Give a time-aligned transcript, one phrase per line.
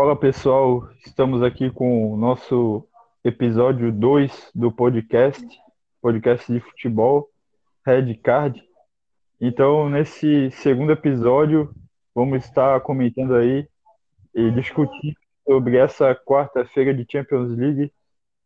[0.00, 2.88] Fala pessoal, estamos aqui com o nosso
[3.22, 5.46] episódio 2 do podcast,
[6.00, 7.28] podcast de futebol,
[7.84, 8.64] Red Card.
[9.38, 11.70] Então, nesse segundo episódio,
[12.14, 13.68] vamos estar comentando aí
[14.34, 15.14] e discutir
[15.46, 17.92] sobre essa quarta-feira de Champions League,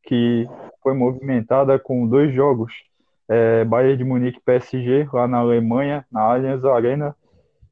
[0.03, 0.49] que
[0.83, 2.73] foi movimentada com dois jogos,
[3.29, 7.15] é, Bayern de Munique PSG, lá na Alemanha, na Allianz Arena,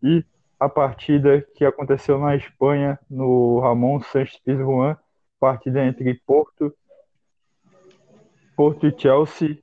[0.01, 0.25] e
[0.63, 4.97] a partida que aconteceu na Espanha, no Ramon Sánchez Pizjuan,
[5.41, 6.73] partida entre Porto,
[8.55, 9.59] Porto e Chelsea,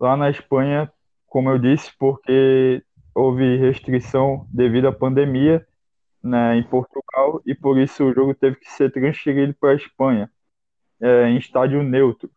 [0.00, 0.92] lá na Espanha,
[1.28, 2.82] como eu disse, porque
[3.14, 5.64] houve restrição devido à pandemia
[6.20, 10.28] né, em Portugal e por isso o jogo teve que ser transferido para a Espanha,
[11.00, 12.28] é, em estádio neutro.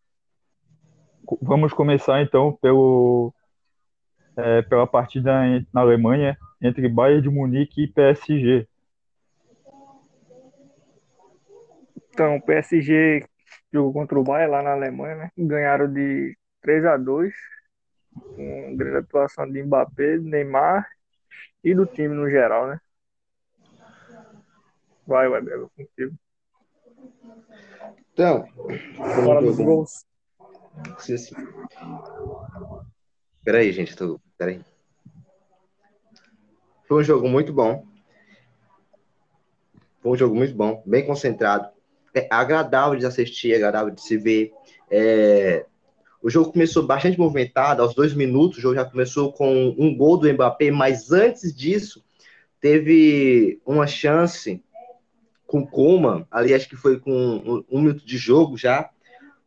[1.41, 3.34] Vamos começar então pelo,
[4.38, 5.34] é, pela partida
[5.73, 8.67] na Alemanha entre Bayern de Munique e PSG.
[12.09, 13.26] Então, o PSG
[13.71, 15.32] jogou contra o Bayern lá na Alemanha, né?
[15.37, 17.34] Ganharam de 3 a 2
[18.35, 20.87] com grande atuação de Mbappé, Neymar
[21.63, 22.79] e do time no geral, né?
[25.05, 26.15] Vai, vai, Belo, contigo.
[28.13, 28.48] Então,
[28.98, 30.05] Fala dos gols.
[33.46, 34.20] Peraí, gente, tô...
[34.40, 34.60] peraí.
[36.88, 37.85] Foi um jogo muito bom.
[40.02, 41.70] Foi um jogo muito bom, bem concentrado.
[42.12, 44.52] É agradável de assistir, agradável de se ver.
[44.90, 45.63] É...
[46.24, 50.18] O jogo começou bastante movimentado, aos dois minutos, o jogo já começou com um gol
[50.18, 52.04] do Mbappé, mas antes disso,
[52.59, 54.63] teve uma chance
[55.46, 58.90] com Coman, ali acho que foi com um, um minuto de jogo já.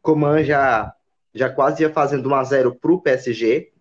[0.00, 0.94] Coman já,
[1.34, 3.72] já quase ia fazendo 1 a 0 para o PSG,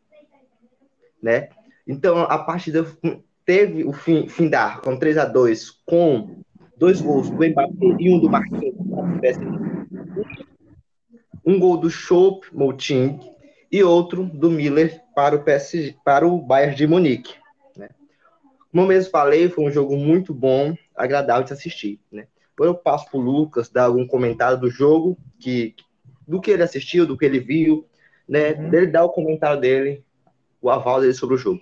[1.21, 1.49] né?
[1.87, 2.85] Então a partida
[3.45, 6.41] teve o fim, fim dar com 3 a 2 com
[6.77, 8.75] dois gols do Mbappé e um do Marquinhos.
[11.45, 13.19] Um gol do Schopp Mouting
[13.71, 17.35] e outro do Miller para o PSG, para o Bayern de Munique.
[17.75, 17.89] Né?
[18.71, 21.99] Como eu mesmo falei, foi um jogo muito bom, agradável de assistir.
[22.11, 22.27] Né?
[22.55, 25.75] Agora eu passo para o Lucas dar algum comentário do jogo, que,
[26.27, 27.87] do que ele assistiu, do que ele viu,
[28.27, 28.53] né?
[28.53, 28.69] Uhum.
[28.69, 30.03] Dele dar o comentário dele,
[30.61, 31.61] o aval dele sobre o jogo.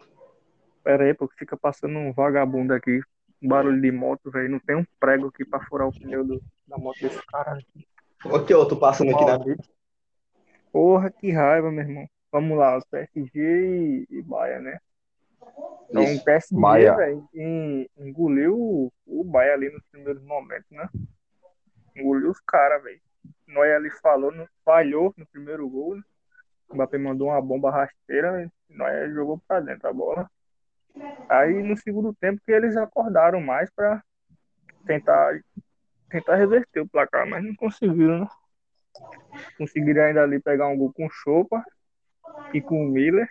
[0.84, 3.02] Pera aí, porque fica passando um vagabundo aqui.
[3.42, 4.50] Um barulho de moto, velho.
[4.50, 7.58] Não tem um prego aqui pra furar o pneu do, da moto desse cara.
[8.24, 9.40] O que outro passando aqui na.
[10.72, 12.08] Porra, que raiva, meu irmão.
[12.32, 14.80] Vamos lá, o PSG e, e Baia, né?
[15.90, 17.30] Então, Isso, o PSG, velho,
[17.98, 20.90] engoliu o, o Baia ali nos primeiros momentos, né?
[21.96, 23.00] Engoliu os caras, velho.
[23.48, 26.04] Noia ali falou, falhou no primeiro gol, né?
[26.70, 30.30] O Mbappé mandou uma bomba rasteira, Noia jogou pra dentro a bola.
[31.30, 34.04] Aí no segundo tempo que eles acordaram mais para
[34.86, 35.40] tentar
[36.10, 38.28] tentar reverter o placar, mas não conseguiram, né?
[39.58, 41.64] Conseguiram ainda ali pegar um gol com o Chopa
[42.54, 43.30] e com o Miller.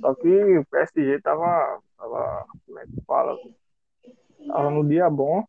[0.00, 3.36] Só que o PSG tava, tava como é que fala?
[4.46, 5.44] Tava no dia bom.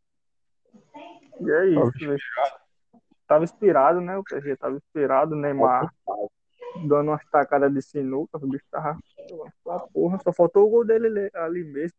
[1.42, 2.16] E é isso, né?
[3.28, 4.18] Tava inspirado, né?
[4.18, 5.92] O PSG tava inspirado, Neymar
[6.76, 8.98] dando umas tacadas de sinuca, o bicho tava
[9.66, 11.98] uma porra, só faltou o gol dele ali mesmo.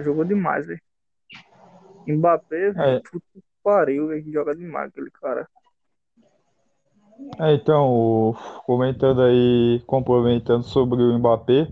[0.00, 0.80] Jogou demais, velho.
[2.06, 3.02] Mbappé, é.
[3.62, 5.48] pariu, velho, joga demais aquele cara.
[7.40, 8.36] É, então,
[8.66, 11.68] comentando aí, complementando sobre o Mbappé,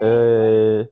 [0.00, 0.88] é,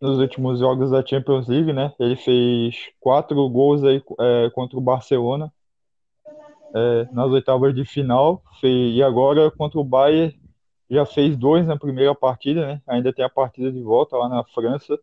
[0.00, 1.92] nos últimos jogos da Champions League, né?
[1.98, 5.52] Ele fez quatro gols aí é, contra o Barcelona
[6.74, 10.38] é, nas oitavas de final e agora contra o Bayern
[10.90, 12.82] já fez dois na primeira partida, né?
[12.86, 14.98] Ainda tem a partida de volta lá na França.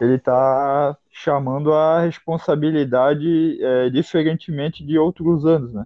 [0.00, 5.84] Ele está chamando a responsabilidade é, diferentemente de outros anos, né?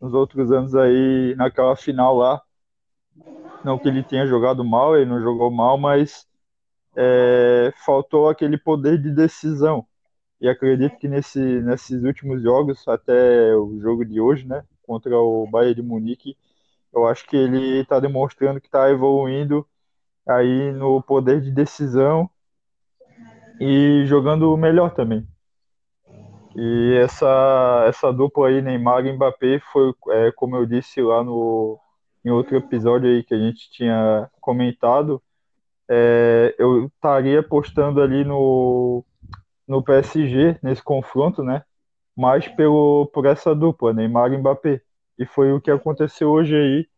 [0.00, 2.40] Nos outros anos aí, naquela final lá,
[3.64, 6.26] não que ele tenha jogado mal, ele não jogou mal, mas
[6.96, 9.84] é, faltou aquele poder de decisão
[10.40, 15.46] e acredito que nesse, nesses últimos jogos, até o jogo de hoje, né, contra o
[15.46, 16.36] Bayern de Munique,
[16.92, 19.66] eu acho que ele está demonstrando que está evoluindo
[20.26, 22.30] aí no poder de decisão
[23.60, 25.26] e jogando melhor também.
[26.56, 31.78] E essa, essa dupla aí, Neymar e Mbappé, foi, é, como eu disse lá no,
[32.24, 35.22] em outro episódio aí que a gente tinha comentado,
[35.88, 39.04] é, eu estaria apostando ali no,
[39.68, 41.62] no PSG nesse confronto, né?
[42.16, 44.80] Mais pelo, por essa dupla, Neymar e Mbappé.
[45.18, 46.88] E foi o que aconteceu hoje aí.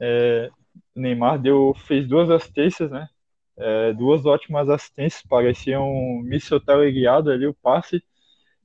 [0.00, 0.50] É,
[0.94, 3.08] Neymar deu, fez duas assistências, né?
[3.56, 8.02] É, duas ótimas assistências, parecia um míssil teleguiado ali o passe.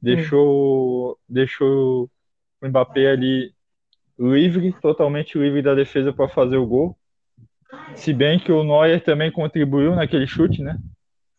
[0.01, 1.15] deixou, hum.
[1.27, 2.09] deixou
[2.61, 3.53] o Mbappé ali
[4.17, 6.97] livre, totalmente livre da defesa para fazer o gol.
[7.95, 10.77] Se bem que o Neuer também contribuiu naquele chute, né?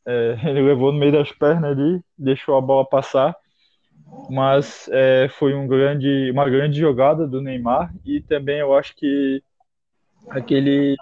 [0.06, 3.36] É, ele levou no meio das pernas ali, deixou a bola passar,
[4.28, 9.42] mas é, foi um grande, uma grande jogada do Neymar e também eu acho que
[10.30, 10.96] aquele,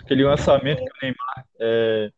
[0.00, 2.10] aquele lançamento que o Neymar é,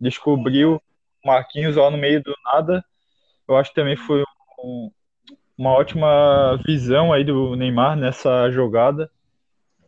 [0.00, 0.80] descobriu
[1.24, 2.84] Marquinhos lá no meio do nada,
[3.46, 4.22] eu acho que também foi
[4.62, 4.90] um,
[5.56, 9.10] uma ótima visão aí do Neymar nessa jogada.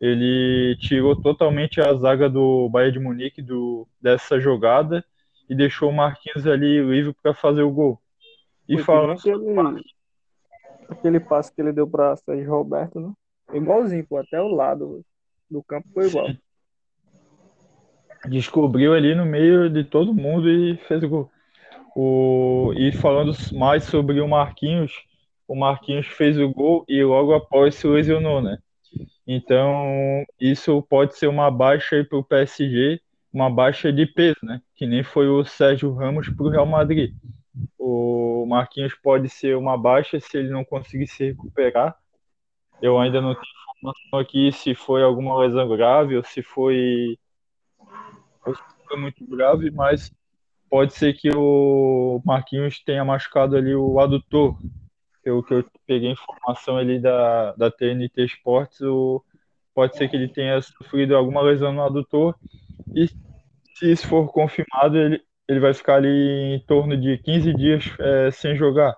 [0.00, 5.04] Ele tirou totalmente a zaga do Bayern de Munique do, dessa jogada
[5.50, 8.00] e deixou o Marquinhos ali livre para fazer o gol.
[8.68, 9.82] E falando aquele,
[10.88, 13.12] aquele passe que ele deu para Sérgio Roberto, né?
[13.52, 15.04] Igualzinho, pô, até o lado
[15.50, 16.28] do campo foi igual.
[16.28, 16.38] Sim.
[18.30, 21.30] Descobriu ali no meio de todo mundo e fez o gol.
[21.96, 24.92] O, e falando mais sobre o Marquinhos,
[25.48, 28.58] o Marquinhos fez o gol e logo após se lesionou, né?
[29.26, 33.00] Então, isso pode ser uma baixa para o PSG,
[33.32, 34.60] uma baixa de peso, né?
[34.80, 37.14] Que nem foi o Sérgio Ramos para o Real Madrid.
[37.78, 41.94] O Marquinhos pode ser uma baixa se ele não conseguir se recuperar.
[42.80, 43.44] Eu ainda não tenho
[43.76, 47.18] informação aqui se foi alguma lesão grave ou se foi,
[48.46, 50.10] ou se foi muito grave, mas
[50.70, 54.56] pode ser que o Marquinhos tenha machucado ali o adutor,
[55.22, 59.22] pelo que eu peguei informação ali da, da TNT Sports, o,
[59.74, 62.34] pode ser que ele tenha sofrido alguma lesão no adutor
[62.94, 63.10] e
[63.80, 68.30] se isso for confirmado, ele, ele vai ficar ali em torno de 15 dias é,
[68.30, 68.94] sem jogar.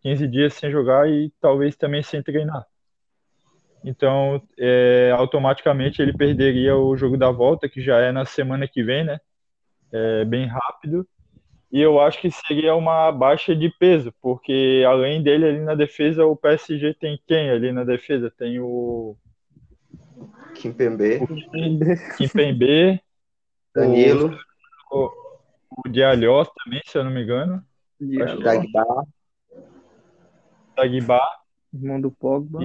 [0.00, 2.64] 15 dias sem jogar e talvez também sem treinar.
[3.84, 8.82] Então, é, automaticamente ele perderia o jogo da volta, que já é na semana que
[8.82, 9.18] vem, né?
[9.92, 11.06] É, bem rápido.
[11.70, 16.24] E eu acho que seria uma baixa de peso, porque além dele ali na defesa,
[16.24, 18.30] o PSG tem quem ali na defesa?
[18.30, 19.16] Tem o.
[20.54, 21.18] Kimpembe.
[22.16, 23.03] Kimpembe.
[23.74, 24.38] Danilo.
[24.90, 25.10] O,
[25.84, 27.62] o Dialhos também, se eu não me engano.
[28.42, 29.06] Dagba.
[30.76, 31.20] Dagba.
[31.72, 32.60] Irmão do Pogba.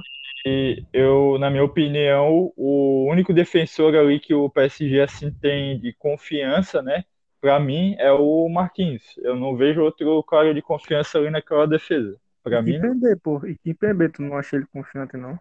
[0.46, 5.92] E eu, na minha opinião, o único defensor ali que o PSG assim tem de
[5.92, 7.04] confiança, né?
[7.40, 9.02] para mim, é o Marquinhos.
[9.18, 12.16] Eu não vejo outro cara de confiança ali naquela defesa.
[12.42, 12.72] Para mim.
[12.74, 13.46] Kimpembe, pô.
[13.46, 15.38] E Kimpembe, tu não acha ele confiante, não?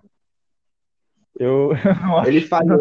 [1.37, 2.29] Eu não acho.
[2.31, 2.79] Ele falhou.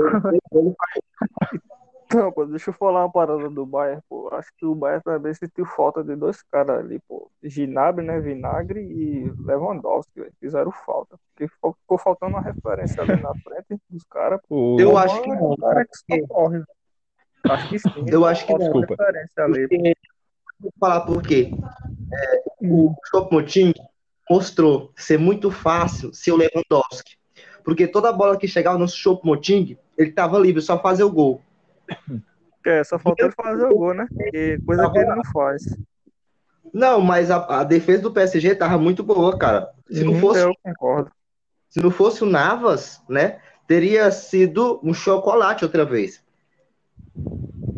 [2.14, 4.30] Não, pô, deixa eu falar uma parada do Bayern, pô.
[4.32, 7.30] Acho que o Bayern também sentiu falta de dois caras ali, pô.
[7.42, 8.18] Ginabri, né?
[8.18, 10.32] Vinagre e Lewandowski, véio.
[10.40, 11.18] Fizeram falta.
[11.34, 14.40] Porque ficou faltando uma referência ali na frente dos caras.
[14.50, 15.54] Eu acho que não.
[15.56, 16.62] cara que só corre.
[17.44, 18.06] Acho que sim.
[18.06, 18.58] Eu acho que não.
[18.58, 18.96] Desculpa.
[20.60, 21.50] Vou falar por quê.
[22.12, 23.72] É, o Choupo-Moting
[24.28, 27.16] mostrou ser muito fácil ser o Lewandowski.
[27.62, 31.42] Porque toda bola que chegava no Choupo-Moting, ele estava livre, só fazer o gol.
[32.66, 34.06] É, só faltou ele fazer o gol, né?
[34.30, 35.62] Que coisa que ele não faz.
[36.72, 39.70] Não, mas a, a defesa do PSG tava muito boa, cara.
[39.90, 41.10] Se não fosse, eu concordo.
[41.68, 43.40] Se não fosse o Navas, né?
[43.66, 46.22] Teria sido um chocolate outra vez.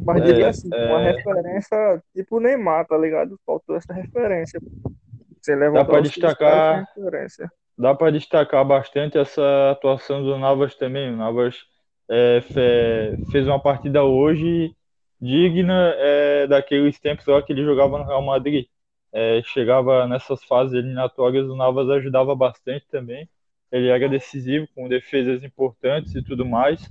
[0.04, 0.86] Mas diria é, assim, é...
[0.86, 3.38] uma referência tipo o Neymar, tá ligado?
[3.46, 4.60] Faltou essa referência.
[5.40, 6.86] Você dá para destacar,
[7.78, 11.12] dá para destacar bastante essa atuação do Navas também.
[11.12, 11.64] O Navas
[12.10, 12.40] é,
[13.30, 14.74] fez uma partida hoje
[15.20, 18.66] digna é, daqueles tempos lá que ele jogava no Real Madrid.
[19.12, 23.28] É, chegava nessas fases eliminatórias, o Navas ajudava bastante também.
[23.70, 26.90] Ele era decisivo, com defesas importantes e tudo mais.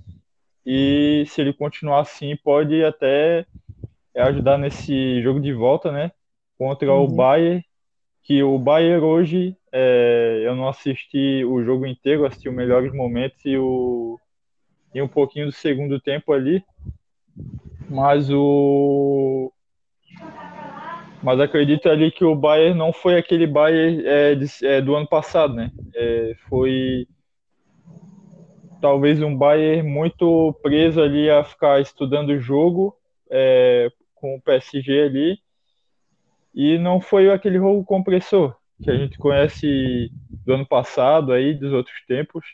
[0.66, 3.46] E se ele continuar assim, pode até
[4.16, 6.12] ajudar nesse jogo de volta, né?
[6.58, 7.04] Contra uhum.
[7.04, 7.64] o Bayern,
[8.24, 13.44] que o Bayern hoje, é, eu não assisti o jogo inteiro, assisti os melhores momentos
[13.46, 14.20] e, o,
[14.93, 16.63] e um pouquinho do segundo tempo ali,
[17.89, 19.51] mas o
[21.22, 25.08] mas acredito ali que o Bayern não foi aquele Bayern é, de, é, do ano
[25.08, 25.69] passado, né?
[25.93, 27.08] É, foi
[28.81, 32.96] talvez um Bayern muito preso ali a ficar estudando o jogo
[33.29, 35.39] é, com o PSG ali
[36.53, 40.10] e não foi aquele jogo compressor que a gente conhece
[40.46, 42.46] do ano passado aí dos outros tempos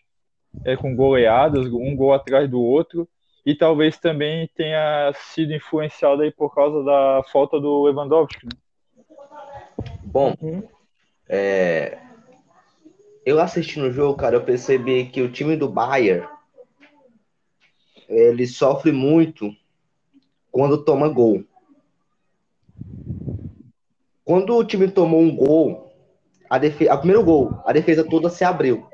[0.63, 3.07] é com goleadas um gol atrás do outro
[3.45, 8.45] e talvez também tenha sido influenciado aí por causa da falta do Lewandowski.
[8.45, 8.51] Né?
[10.03, 10.33] Bom,
[11.29, 11.99] é,
[13.25, 16.27] eu assistindo o jogo, cara, eu percebi que o time do Bayern
[18.07, 19.51] ele sofre muito
[20.51, 21.43] quando toma gol.
[24.23, 25.93] Quando o time tomou um gol,
[26.49, 28.87] a defesa, o primeiro gol, a defesa toda se abriu.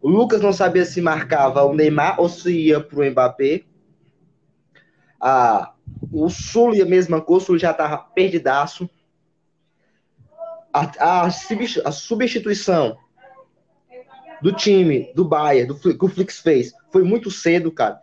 [0.00, 3.64] O Lucas não sabia se marcava o Neymar ou se ia para o Mbappé.
[5.20, 5.74] Ah,
[6.12, 8.88] o Sul a mesma coisa, o Sul já estava perdidaço.
[10.72, 12.96] A, a, a, substituição
[14.40, 18.00] do time do Bayern, do, que o Flix fez, foi muito cedo, cara.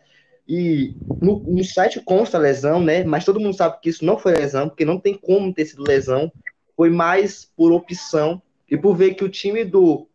[0.47, 3.03] E no, no site consta lesão, né?
[3.03, 5.83] Mas todo mundo sabe que isso não foi lesão, porque não tem como ter sido
[5.83, 6.31] lesão.
[6.75, 10.09] Foi mais por opção e por ver que o time do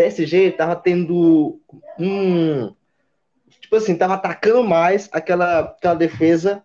[0.00, 1.60] PSG tava tendo
[1.98, 2.74] um.
[3.60, 6.64] Tipo assim, tava atacando mais aquela, aquela defesa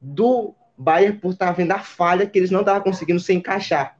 [0.00, 3.98] do Bayern por estar vendo a falha que eles não estavam conseguindo se encaixar.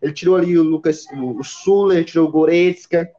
[0.00, 3.10] Ele tirou ali o Lucas, o Suller, tirou o Goretzka,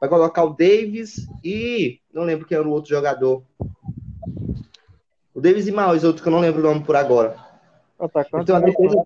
[0.00, 3.42] vai colocar o Davis e não lembro quem era o outro jogador.
[5.34, 7.36] O Davis e mais outro que eu não lembro o nome por agora.
[7.98, 8.44] Atacante.
[8.44, 9.04] Então, a defesa...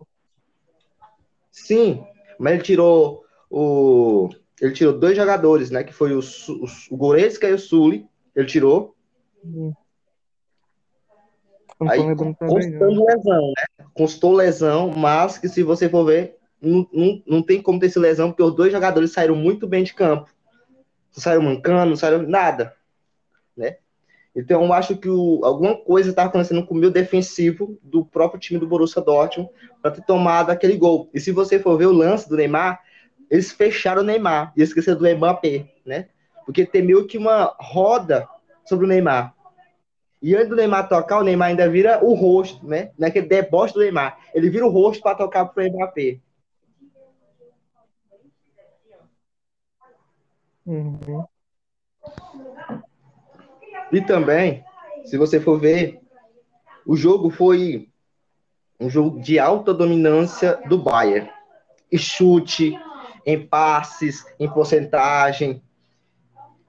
[1.51, 2.07] Sim,
[2.39, 7.49] mas ele tirou o ele tirou dois jogadores, né, que foi o, o, o Goretzka
[7.49, 8.95] e o Sully, ele tirou.
[9.45, 9.73] Hum.
[11.89, 13.87] Aí, constou lesão, né?
[13.93, 17.99] Constou lesão, mas que se você for ver, não, não, não tem como ter esse
[17.99, 20.31] lesão, porque os dois jogadores saíram muito bem de campo.
[21.15, 22.75] Não saíram mancando, não saíram nada,
[23.57, 23.77] né?
[24.37, 28.41] Então, eu acho que o, alguma coisa está acontecendo com o meio defensivo do próprio
[28.41, 29.51] time do Borussia Dortmund
[29.83, 31.09] para ter tomado aquele gol.
[31.13, 32.81] E se você for ver o lance do Neymar,
[33.31, 36.09] eles fecharam o Neymar e esqueceram do Mbappé, né?
[36.45, 38.29] Porque tem meio que uma roda
[38.65, 39.35] sobre o Neymar.
[40.21, 42.93] E antes do Neymar tocar, o Neymar ainda vira o rosto, né?
[42.99, 44.19] Naquele deboche do Neymar.
[44.35, 46.19] Ele vira o rosto para tocar para o Mbappé.
[50.67, 51.25] Uhum.
[53.93, 54.65] E também,
[55.05, 56.01] se você for ver,
[56.87, 57.89] o jogo foi
[58.81, 61.31] um jogo de alta dominância do Bayern.
[61.93, 62.77] E chute,
[63.27, 65.63] em passes, em porcentagem.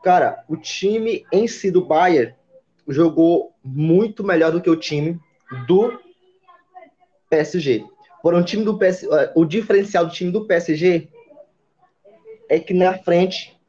[0.03, 2.33] Cara, o time em si do Bayern
[2.87, 5.19] jogou muito melhor do que o time
[5.67, 5.99] do
[7.29, 7.85] PSG.
[8.21, 11.09] Por um time do PSG, eh, o diferencial do time do PSG
[12.49, 13.59] é que na frente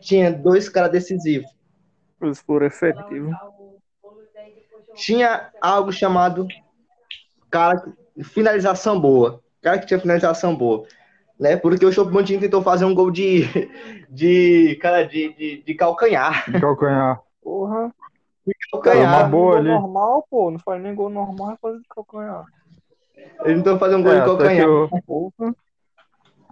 [0.00, 1.50] tinha dois caras decisivos.
[2.20, 3.34] Eles foram efetivos.
[4.94, 6.46] Tinha algo chamado
[7.50, 9.42] cara finalização boa.
[9.62, 10.86] Cara que tinha finalização boa.
[11.40, 11.56] Né?
[11.56, 13.44] Porque o Chopo tentou fazer um gol de,
[14.10, 16.44] de cara de, de, de calcanhar.
[16.50, 17.22] De calcanhar.
[17.42, 17.90] Porra.
[18.46, 19.22] De calcanhar.
[19.22, 19.70] Uma boa ali.
[19.70, 20.50] normal, pô.
[20.50, 22.44] Não faz nem gol normal, é fazer de calcanhar.
[23.44, 24.66] Ele tentou fazer um gol é, de calcanhar.
[24.66, 24.90] Eu...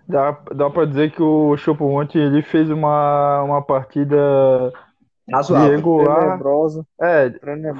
[0.08, 4.72] Dá, dá pra dizer que o Chopo Monte ele fez uma, uma partida
[5.30, 5.76] Razoável.
[5.76, 6.40] regular.
[6.98, 7.30] É,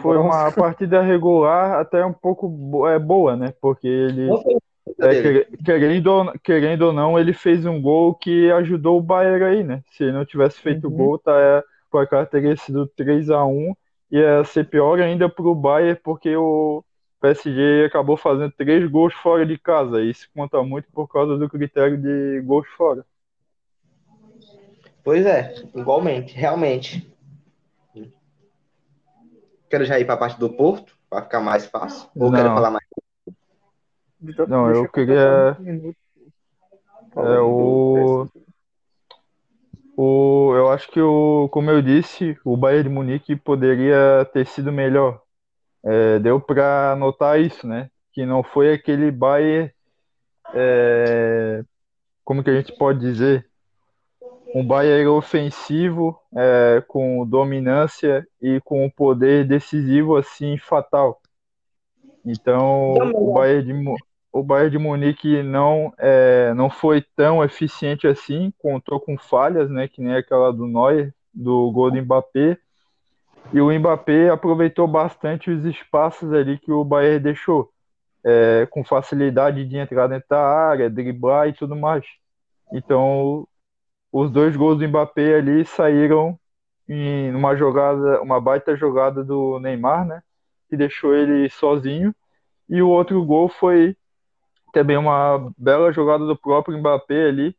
[0.03, 3.55] foi uma partida regular até um pouco é, boa, né?
[3.63, 4.29] Porque ele,
[5.01, 9.83] é, querendo, querendo ou não, ele fez um gol que ajudou o Bayern aí, né?
[9.91, 10.97] Se ele não tivesse feito o uhum.
[10.97, 13.75] gol, tá, é, o placar teria sido 3 a 1
[14.11, 16.83] ia ser pior ainda pro Bayern, porque o
[17.21, 20.03] PSG acabou fazendo três gols fora de casa.
[20.03, 23.05] Isso conta muito por causa do critério de gols fora.
[25.05, 27.11] Pois é, igualmente, realmente.
[29.69, 32.09] Quero já ir para a parte do Porto, para ficar mais fácil.
[32.17, 32.39] Ou não.
[32.39, 32.87] quero falar mais?
[34.49, 35.57] Não, eu queria.
[37.17, 38.29] É, o...
[39.97, 40.55] o.
[40.57, 45.21] Eu acho que, o, como eu disse, o Bayern de Munique poderia ter sido melhor.
[45.85, 47.91] É, deu para notar isso, né?
[48.13, 49.73] Que não foi aquele Bayern.
[50.53, 51.63] É,
[52.25, 53.49] como que a gente pode dizer?
[54.55, 61.21] Um Bayern ofensivo, é, com dominância e com poder decisivo assim fatal.
[62.25, 63.95] Então, o Bayern de,
[64.39, 69.89] o Bayern de Munique não, é, não foi tão eficiente assim, contou com falhas, né,
[69.89, 72.59] que nem aquela do Neuer, do gol do Mbappé,
[73.53, 77.71] e o Mbappé aproveitou bastante os espaços ali que o Bayern deixou,
[78.25, 82.05] é, com facilidade de entrar dentro da área, driblar e tudo mais.
[82.73, 83.47] Então,
[84.13, 86.39] os dois gols do Mbappé ali saíram
[86.89, 90.23] em uma jogada, uma baita jogada do Neymar, né,
[90.69, 92.15] que deixou ele sozinho,
[92.69, 93.97] e o outro gol foi
[94.73, 97.57] também uma bela jogada do próprio Mbappé ali,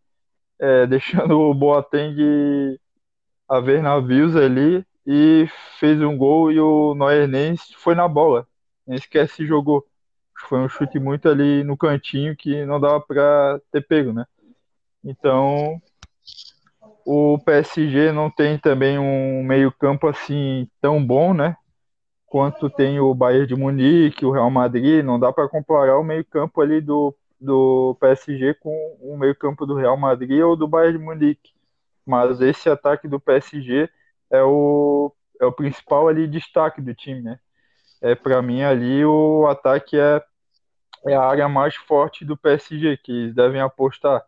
[0.60, 2.80] é, deixando o Boateng
[3.48, 5.48] a ver navios ali e
[5.80, 8.48] fez um gol e o Neuer nem foi na bola,
[8.86, 9.86] nem sequer se jogou.
[10.48, 14.25] Foi um chute muito ali no cantinho que não dava para ter pego, né?
[15.04, 15.82] Então,
[17.06, 21.56] o PSG não tem também um meio-campo assim tão bom, né?
[22.29, 26.62] Quanto tem o Bayern de Munique, o Real Madrid, não dá para comparar o meio-campo
[26.62, 31.51] ali do, do PSG com o meio-campo do Real Madrid ou do Bayern de Munique.
[32.05, 33.89] Mas esse ataque do PSG
[34.31, 37.39] é o, é o principal ali destaque do time, né?
[38.01, 40.24] É, para mim ali o ataque é,
[41.07, 44.24] é a área mais forte do PSG, que eles devem apostar.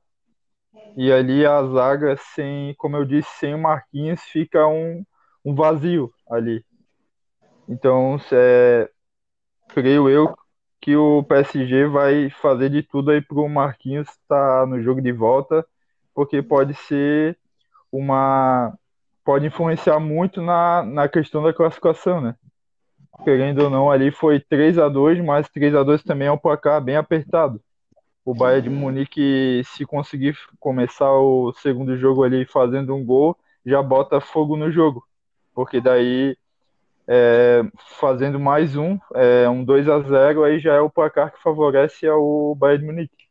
[0.96, 5.06] E ali a zaga, sem, como eu disse, sem o Marquinhos, fica um,
[5.46, 6.66] um vazio ali.
[7.68, 8.90] Então, é,
[9.70, 10.36] creio eu
[10.82, 15.02] que o PSG vai fazer de tudo aí para o Marquinhos estar tá no jogo
[15.02, 15.66] de volta,
[16.14, 17.38] porque pode ser
[17.92, 18.74] uma.
[19.24, 22.36] pode influenciar muito na, na questão da classificação, né?
[23.24, 26.38] Querendo ou não, ali foi 3 a 2 mas 3 a 2 também é um
[26.38, 27.62] placar bem apertado.
[28.26, 33.82] O Bayern de Munique, se conseguir começar o segundo jogo ali fazendo um gol, já
[33.82, 35.04] bota fogo no jogo.
[35.54, 36.38] Porque daí
[37.14, 37.62] é,
[38.00, 42.08] fazendo mais um, é, um 2 a 0 aí já é o placar que favorece
[42.08, 43.28] ao Bayern de Munique.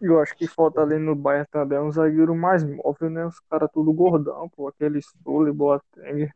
[0.00, 3.24] Eu acho que falta ali no Bayern também um zagueiro mais móvel, né?
[3.24, 6.28] Os caras tudo gordão, pô, aquele Sully, Boateng.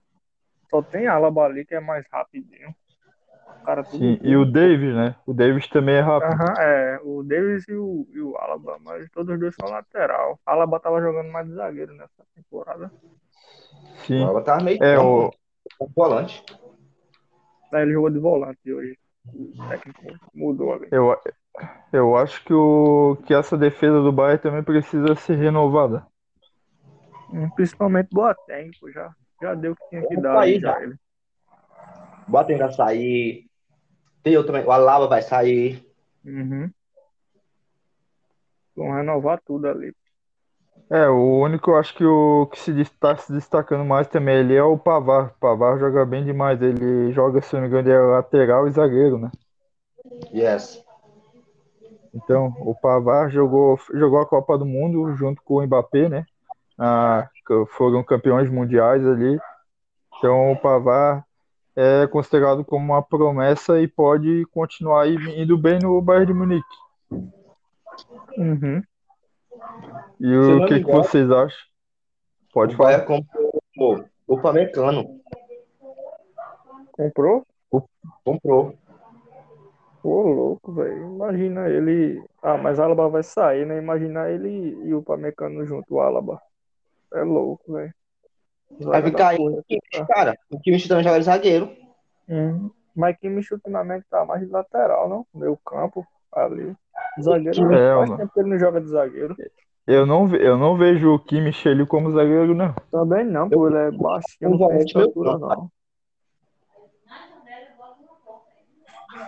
[0.70, 2.72] Só tem Alaba ali que é mais rapidinho.
[3.60, 5.16] O cara tudo Sim, e o Davis, né?
[5.26, 6.40] O Davis também é rápido.
[6.40, 7.00] Aham, é.
[7.02, 10.38] O Davis e o, e o Alaba, mas todos os dois são lateral.
[10.46, 12.92] Alaba tava jogando mais de zagueiro nessa temporada.
[14.06, 14.22] Sim.
[14.22, 15.30] Ela tava meio é, o...
[15.94, 16.44] volante.
[17.72, 18.98] Aí ele jogou de volante hoje.
[19.26, 20.00] O técnico
[20.34, 20.88] mudou ali.
[20.90, 21.14] Eu,
[21.92, 26.06] eu acho que, o, que essa defesa do Bayern também precisa ser renovada.
[27.54, 30.82] Principalmente Boateng, já, já deu o que tinha que Vamos dar sair, já.
[30.82, 30.96] ele.
[32.26, 33.50] Boateng vai sair.
[34.22, 35.86] Tem outro também, o Alaba vai sair.
[36.24, 36.70] Uhum.
[38.74, 39.94] Vão renovar tudo ali.
[40.90, 44.54] É, o único, eu acho que o que se está se destacando mais também ele
[44.54, 45.26] é o Pavar.
[45.26, 46.60] O Pavar joga bem demais.
[46.62, 49.30] Ele joga, se não me engano, é lateral e zagueiro, né?
[50.32, 50.82] Yes.
[52.14, 56.24] Então, o Pavar jogou, jogou a Copa do Mundo junto com o Mbappé, né?
[56.78, 57.28] Ah,
[57.76, 59.38] foram campeões mundiais ali.
[60.16, 61.22] Então, o Pavar
[61.76, 66.76] é considerado como uma promessa e pode continuar indo bem no Bayern de Munique.
[68.38, 68.82] Uhum.
[70.20, 71.58] E o que, que vocês acham?
[72.52, 73.04] Pode o falar.
[73.04, 75.20] Comprou o Pamecano.
[76.92, 77.46] Comprou?
[78.24, 78.74] Comprou.
[80.02, 81.14] Pô, louco, velho.
[81.14, 82.22] Imagina ele.
[82.42, 83.78] Ah, mas Alaba vai sair, né?
[83.78, 84.48] Imagina ele
[84.86, 86.40] e o Pamecano junto, o Alaba.
[87.12, 87.94] É louco, velho.
[88.80, 89.38] Vai ficar aí.
[90.08, 91.70] Cara, o Kimmich também joga de zagueiro.
[92.28, 92.70] Uhum.
[92.94, 95.26] Mas Kimmich ultimamente tá mais de lateral, não?
[95.32, 96.06] Meu campo,
[96.44, 96.74] ali.
[97.20, 99.36] Zagueiro, é, faz tempo que ele não joga de zagueiro.
[99.86, 102.74] Eu não, eu não vejo o Kimmich ele como zagueiro, não.
[102.90, 105.70] Também não, pô, ele é baixinho, não tem estatura, não.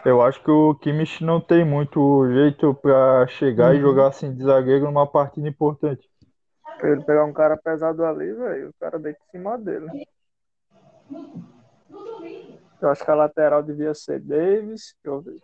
[0.04, 3.78] Eu acho que o Kimmich não tem muito jeito para chegar uhum.
[3.78, 6.08] e jogar assim de zagueiro numa partida importante.
[6.78, 9.86] Pra ele pegar um cara pesado ali, velho, o cara deita em cima dele.
[12.80, 14.94] Eu acho que a lateral devia ser Davis,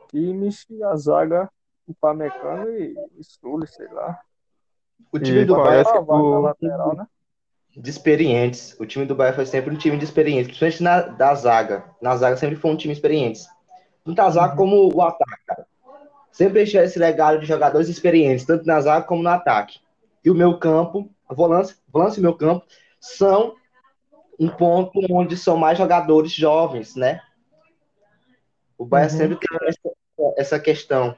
[0.08, 1.50] Kimmich, e a zaga
[1.86, 4.20] o Pamecano e, e Sully, sei lá.
[5.12, 6.40] O time e do Bahia é o...
[6.40, 7.06] lateral, né?
[7.76, 8.74] de experientes.
[8.80, 11.84] O time do Bahia foi sempre um time de experientes, principalmente na da zaga.
[12.00, 13.40] Na zaga sempre foi um time experiente.
[14.02, 14.56] Tanto a zaga uhum.
[14.56, 15.66] como o ataque, cara.
[16.32, 19.78] Sempre deixou esse legado de jogadores experientes, tanto na zaga como no ataque.
[20.24, 22.64] E o meu campo, a volância, volância e meu campo,
[22.98, 23.54] são
[24.38, 27.20] um ponto onde são mais jogadores jovens, né?
[28.78, 29.16] O Bahia uhum.
[29.16, 29.90] sempre tem essa,
[30.36, 31.16] essa questão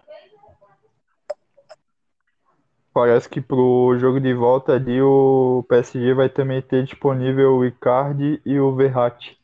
[2.92, 8.40] parece que pro jogo de volta ali o PSG vai também ter disponível o Icardi
[8.44, 9.38] e o Verratti.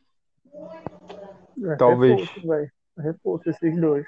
[1.63, 2.21] É, Talvez.
[2.21, 4.07] Reforço, reforço esses dois.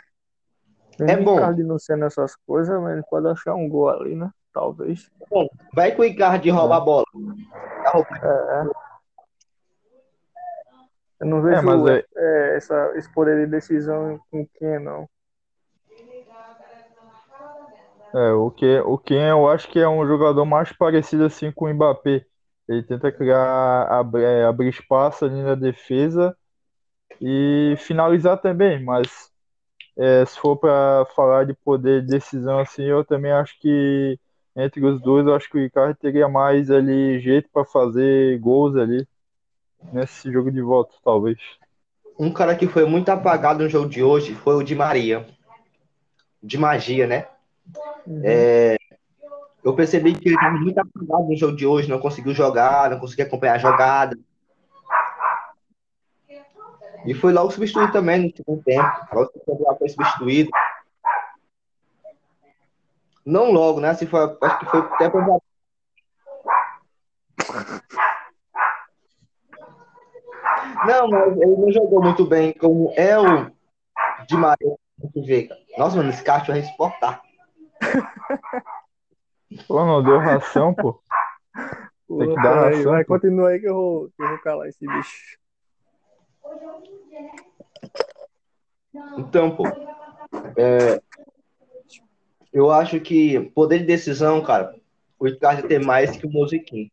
[0.96, 1.35] Tem é bom.
[1.35, 4.31] O Icardi não sendo essas coisas, mas ele pode achar um gol ali, né?
[4.53, 5.11] Talvez.
[5.31, 7.05] Bom, vai com o Icardi rouba a bola.
[8.22, 8.87] É.
[11.20, 12.57] Eu não vejo é, é...
[12.57, 15.09] essa, esse poder de decisão com quem, não.
[18.16, 21.66] É, o que o Ken eu acho que é um jogador mais parecido assim com
[21.66, 22.24] o Mbappé.
[22.66, 26.35] Ele tenta criar, abrir, é, abrir espaço ali na defesa
[27.20, 29.31] e finalizar também, mas
[29.98, 34.18] é, se for para falar de poder de decisão assim, eu também acho que
[34.57, 38.74] entre os dois, eu acho que o Ricardo teria mais ali jeito para fazer gols
[38.76, 39.07] ali
[39.92, 41.38] nesse jogo de volta, talvez.
[42.18, 45.26] Um cara que foi muito apagado no jogo de hoje foi o Di Maria.
[46.42, 47.26] De magia, né?
[48.07, 48.22] Uhum.
[48.24, 48.76] É,
[49.64, 53.00] eu percebi que ele estava muito apagado no jogo de hoje, não conseguiu jogar, não
[53.00, 54.16] conseguiu acompanhar a jogada.
[57.05, 58.88] E foi logo substituído também no segundo tempo.
[59.12, 60.50] Logo foi substituído.
[63.24, 63.90] Não logo, né?
[63.90, 65.26] Assim, foi, acho que foi até pra...
[70.87, 73.50] Não, mas ele não jogou muito bem como é o
[74.29, 74.76] de Maria.
[75.76, 77.25] Nossa, mano, esse cachorro é exportar.
[79.66, 81.00] Pô, não deu ração, pô.
[82.08, 82.92] Tem que dar Aí, ração.
[82.92, 83.14] vai, pô.
[83.14, 85.38] continua aí que eu vou, que eu vou calar esse bicho.
[89.18, 89.64] Então, pô,
[90.56, 91.00] é,
[92.52, 94.74] eu acho que poder de decisão, cara,
[95.18, 96.90] o Icardi tem mais que o Mosiquim.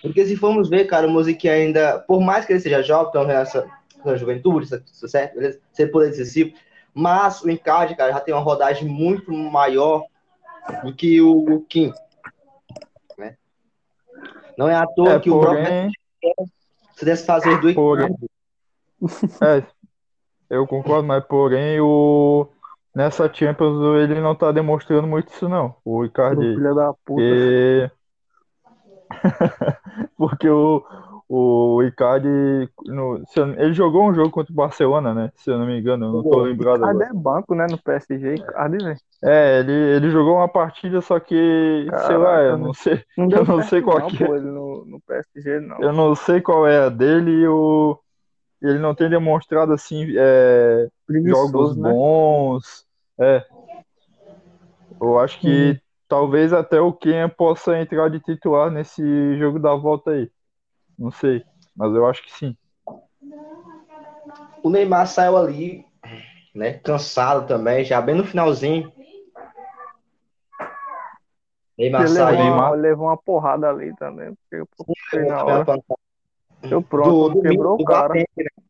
[0.00, 3.24] Porque se formos ver, cara, o Mosiquim ainda, por mais que ele seja jovem, então
[3.24, 4.66] nessa, nessa juventude,
[5.08, 5.34] certo?
[5.34, 5.60] Beleza?
[5.72, 6.52] Ser poder decisivo,
[6.94, 10.04] mas o Icardi, cara, já tem uma rodagem muito maior
[10.84, 11.92] do que o Kim.
[13.18, 13.36] Né?
[14.56, 15.92] Não é à toa É, que o próprio porém,
[16.94, 18.14] se desfazer do Porém.
[19.42, 19.64] É,
[20.48, 22.46] eu concordo, mas porém o
[22.94, 26.46] nessa Champions ele não tá demonstrando muito isso não, o Icardi.
[26.46, 26.54] aí.
[26.54, 27.02] Filha da puta.
[27.06, 27.90] Porque,
[30.16, 30.84] porque o,
[31.34, 32.28] o Icardi,
[32.84, 33.22] no,
[33.56, 35.32] ele jogou um jogo contra o Barcelona, né?
[35.34, 37.66] Se eu não me engano, eu não tô lembrado Icardi é banco, né?
[37.70, 38.34] No PSG.
[38.34, 38.98] Icardi, velho.
[39.24, 43.30] É, ele, ele jogou uma partida, só que, sei lá, Caraca, eu não sei, Não
[43.30, 44.26] eu não sei qual não, que é.
[44.26, 45.80] pô, ele no, no PSG, não.
[45.80, 47.98] eu não sei qual é a dele e o,
[48.60, 50.86] ele não tem demonstrado, assim, é,
[51.24, 51.90] jogos né?
[51.90, 52.84] bons.
[53.18, 53.42] É,
[55.00, 59.02] eu acho que talvez até o Ken possa entrar de titular nesse
[59.38, 60.30] jogo da volta aí.
[61.02, 62.56] Não sei, mas eu acho que sim.
[64.62, 65.84] O Neymar saiu ali,
[66.54, 66.74] né?
[66.74, 68.92] Cansado também, já bem no finalzinho.
[71.76, 72.38] Neymar Ele levou, saiu.
[72.38, 72.68] Neymar.
[72.68, 74.32] uma, levou uma porrada ali também.
[74.32, 74.64] Porque
[75.16, 75.64] eu na hora.
[76.60, 78.06] Deu pronto, do, do, quebrou do o cara.
[78.10, 78.64] Batente, né?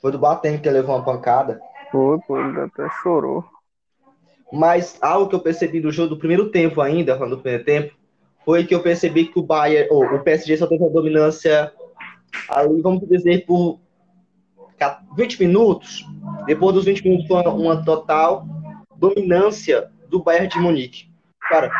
[0.00, 1.60] Foi do Batente que levou uma pancada.
[1.92, 3.44] Foi, pô, ele até chorou.
[4.50, 7.94] Mas algo que eu percebi do jogo do primeiro tempo ainda, falando do primeiro tempo,
[8.44, 11.72] foi que eu percebi que o Bayern, ou o PSG só teve uma dominância
[12.48, 13.80] ali, vamos dizer, por
[15.16, 16.04] 20 minutos.
[16.46, 18.44] Depois dos 20 minutos foi uma, total
[18.96, 21.08] dominância do Bayern de Munique.
[21.48, 21.70] Cara,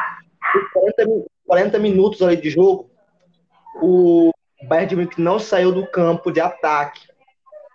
[0.52, 2.90] por 40, mi- 40 minutos ali de jogo,
[3.82, 4.30] o
[4.68, 7.02] Bayern de Munique não saiu do campo de ataque,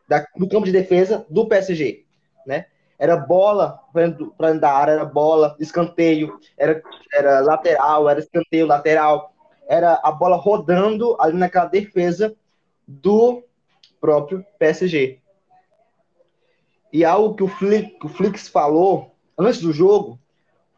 [0.08, 2.06] da- do campo de defesa do PSG?
[2.99, 3.79] Era bola
[4.38, 6.83] para da área, era bola, escanteio, era,
[7.13, 9.33] era lateral, era escanteio lateral,
[9.69, 12.35] era a bola rodando ali naquela defesa
[12.85, 13.41] do
[14.01, 15.19] próprio PSG.
[16.91, 20.19] E algo que o, Flick, o Flix falou antes do jogo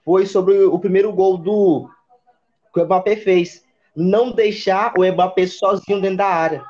[0.03, 1.89] foi sobre o primeiro gol do
[2.73, 3.65] que o Mbappé fez.
[3.95, 6.63] Não deixar o Mbappé sozinho dentro da área.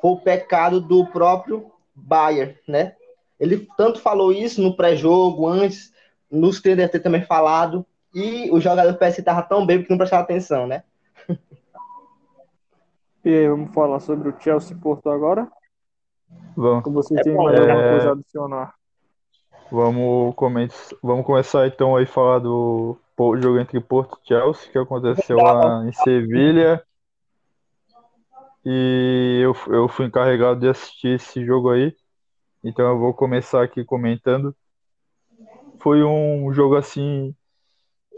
[0.00, 2.94] Foi o pecado do próprio Bayern, né?
[3.38, 5.92] Ele tanto falou isso no pré-jogo, antes,
[6.30, 9.90] nos treinos deve ter também falado, e o jogador do PSG estava tão bem que
[9.90, 10.82] não prestava atenção, né?
[13.24, 15.50] E aí, vamos falar sobre o Chelsea Porto agora?
[16.56, 18.74] Vamos, Ou vocês É têm bom, mais alguma é- coisa a adicionar?
[19.70, 20.68] vamos, come-
[21.02, 22.96] vamos começar então aí falar do
[23.38, 26.82] jogo entre Porto e Chelsea que aconteceu lá em Sevilha.
[28.64, 31.94] E eu, eu fui encarregado de assistir esse jogo aí.
[32.66, 34.52] Então eu vou começar aqui comentando.
[35.78, 37.32] Foi um jogo assim,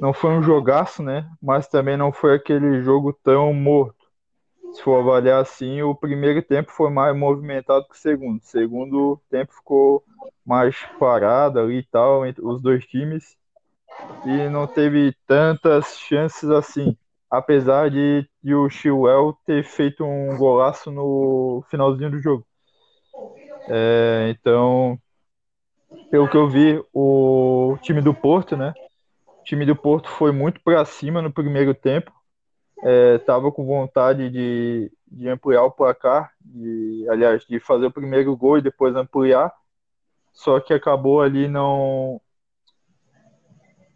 [0.01, 1.31] não foi um jogaço, né?
[1.41, 4.07] Mas também não foi aquele jogo tão morto.
[4.73, 8.39] Se for avaliar assim, o primeiro tempo foi mais movimentado que o segundo.
[8.39, 10.03] O segundo tempo ficou
[10.47, 13.37] mais parado ali e tal, entre os dois times.
[14.25, 16.97] E não teve tantas chances assim.
[17.31, 22.47] Apesar de, de o Chilwell ter feito um golaço no finalzinho do jogo.
[23.69, 24.99] É, então,
[26.11, 28.73] pelo que eu vi, o time do Porto, né?
[29.27, 32.13] O time do Porto foi muito para cima no primeiro tempo.
[32.83, 38.37] É, tava com vontade de, de ampliar o placar, de, aliás, de fazer o primeiro
[38.37, 39.53] gol e depois ampliar.
[40.33, 42.21] Só que acabou ali não.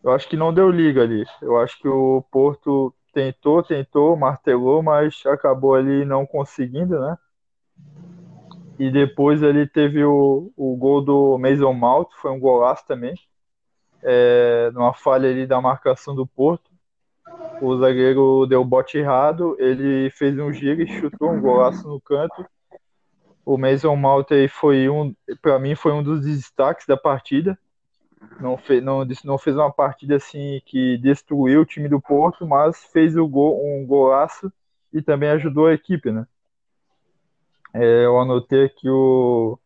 [0.03, 1.25] Eu acho que não deu liga ali.
[1.41, 7.17] Eu acho que o Porto tentou, tentou, martelou, mas acabou ali não conseguindo, né?
[8.83, 13.15] E depois ele teve o, o gol do Mason Mount, foi um golaço também.
[14.03, 16.69] É, numa falha ali da marcação do Porto.
[17.61, 22.45] O zagueiro deu bote errado, ele fez um giro e chutou um golaço no canto.
[23.47, 27.57] O Mason Mount foi um, para mim foi um dos destaques da partida.
[28.41, 32.83] Não fez, não, não fez uma partida assim que destruiu o time do Porto, mas
[32.87, 34.53] fez o gol, um golaço
[34.93, 36.27] e também ajudou a equipe, né?
[37.75, 39.59] É, eu anotei aqui o,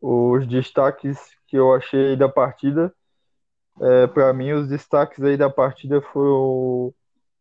[0.00, 2.92] os destaques que eu achei da partida.
[3.80, 6.94] É, para mim, os destaques aí da partida foi o,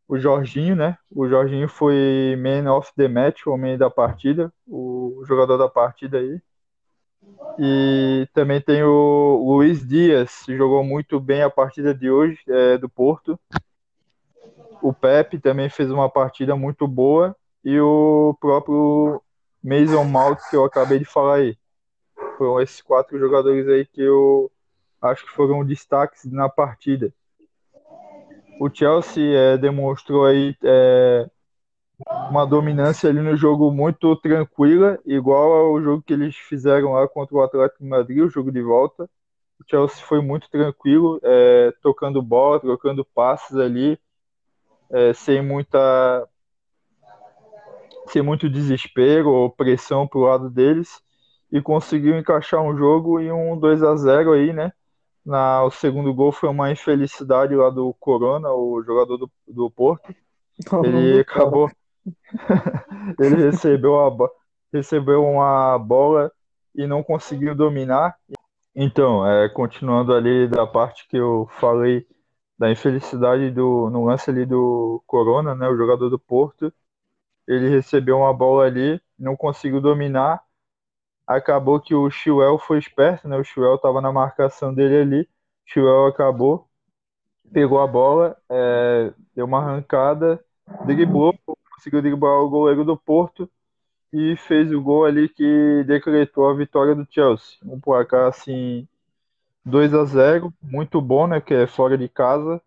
[0.07, 0.97] o Jorginho, né?
[1.11, 6.19] O Jorginho foi man of the match, o homem da partida, o jogador da partida
[6.19, 6.41] aí.
[7.57, 12.77] E também tem o Luiz Dias, que jogou muito bem a partida de hoje, é,
[12.77, 13.39] do Porto.
[14.81, 17.35] O Pepe também fez uma partida muito boa.
[17.63, 19.21] E o próprio
[19.65, 21.57] Mason Mount, que eu acabei de falar aí.
[22.37, 24.51] Foram esses quatro jogadores aí que eu
[25.01, 27.11] acho que foram destaques na partida.
[28.61, 31.27] O Chelsea é, demonstrou aí é,
[32.29, 37.35] uma dominância ali no jogo muito tranquila, igual ao jogo que eles fizeram lá contra
[37.35, 39.09] o Atlético de Madrid, o jogo de volta.
[39.59, 43.99] O Chelsea foi muito tranquilo, é, tocando bola, trocando passes ali,
[44.91, 46.27] é, sem muita
[48.07, 51.01] sem muito desespero ou pressão pro lado deles
[51.51, 54.71] e conseguiu encaixar um jogo em um 2 a 0 aí, né?
[55.25, 60.13] Na, o segundo gol foi uma infelicidade lá do Corona, o jogador do, do Porto.
[60.83, 61.69] Ele acabou.
[63.19, 64.29] ele recebeu, a,
[64.71, 66.31] recebeu uma bola
[66.75, 68.15] e não conseguiu dominar.
[68.75, 72.05] Então, é, continuando ali da parte que eu falei
[72.57, 76.71] da infelicidade do, no lance ali do Corona, né, o jogador do Porto,
[77.47, 80.43] ele recebeu uma bola ali, não conseguiu dominar,
[81.27, 85.29] acabou que o Chilwell foi esperto, né, o Chilwell estava na marcação dele ali,
[85.77, 86.69] o acabou,
[87.51, 90.43] pegou a bola, é, deu uma arrancada,
[90.85, 91.33] driblou,
[91.75, 93.49] conseguiu driblar o goleiro do Porto
[94.13, 97.57] e fez o gol ali que decretou a vitória do Chelsea.
[97.63, 98.87] Um placar assim
[99.65, 102.61] 2 a 0, muito bom, né, que é fora de casa.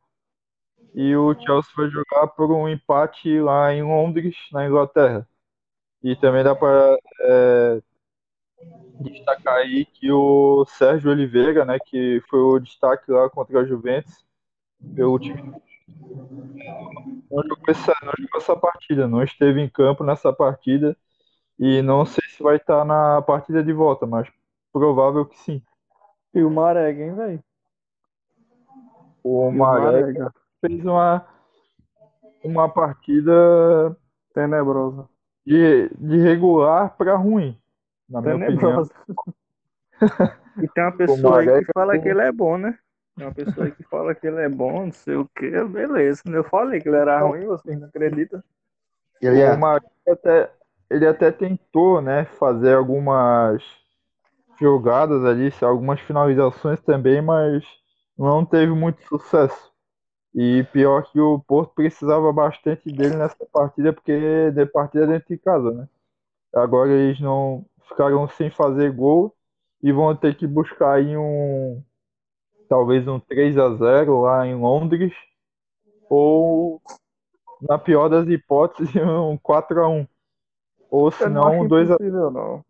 [0.99, 5.25] E o Chelsea vai jogar por um empate lá em Londres, na Inglaterra.
[6.03, 7.83] E também dá para é,
[8.99, 14.27] destacar aí que o Sérgio Oliveira, né, que foi o destaque lá contra a Juventus,
[14.97, 15.55] pelo time
[17.31, 20.97] não jogou, essa, não jogou essa partida, não esteve em campo nessa partida
[21.57, 24.29] e não sei se vai estar na partida de volta, mas
[24.73, 25.63] provável que sim.
[26.35, 27.45] E o Marega, hein, velho?
[29.23, 31.27] O Marega fez uma,
[32.45, 33.97] uma partida
[34.35, 35.09] tenebrosa.
[35.47, 37.59] De, de regular para ruim,
[38.09, 38.93] na tenebrosa.
[39.07, 40.33] minha opinião.
[40.63, 42.79] e tem uma pessoa aí que fala que ele é bom, né?
[43.17, 46.23] Tem uma pessoa aí que fala que ele é bom, não sei o que, beleza.
[46.27, 48.43] Eu falei que ele era ruim, vocês não acreditam?
[49.21, 49.59] Ele é.
[50.09, 50.51] Até,
[50.91, 53.63] ele até tentou, né, fazer algumas
[54.61, 57.65] jogadas ali, algumas finalizações também, mas
[58.19, 59.68] não teve muito sucesso.
[60.35, 65.39] E pior que o Porto precisava bastante dele nessa partida, porque de partida dentro de
[65.39, 65.89] casa, né?
[66.55, 69.35] Agora eles não ficaram sem fazer gol
[69.83, 71.83] e vão ter que buscar aí um
[72.69, 75.15] talvez um 3 a 0 lá em Londres
[76.09, 76.83] ou
[77.63, 80.07] na pior das hipóteses um 4 a 1
[80.91, 82.65] ou se não um 2 a não.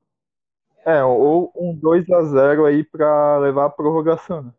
[0.84, 4.42] É, ou um 2 a 0 aí para levar a prorrogação.
[4.42, 4.52] Né?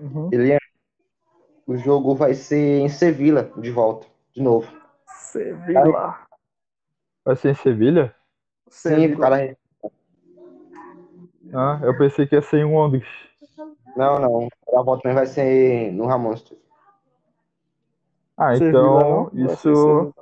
[0.00, 0.30] Uhum.
[0.32, 0.58] Ele é
[1.66, 4.70] o jogo vai ser em Sevilha, de volta, de novo.
[5.06, 6.16] Sevilha.
[7.24, 8.14] Vai ser em Sevilha?
[8.68, 9.56] Sim, cara.
[11.52, 13.06] Ah, eu pensei que ia ser em Londres.
[13.96, 14.48] Não, não.
[14.74, 16.34] A volta também vai ser no Ramon
[18.36, 20.12] Ah, então isso.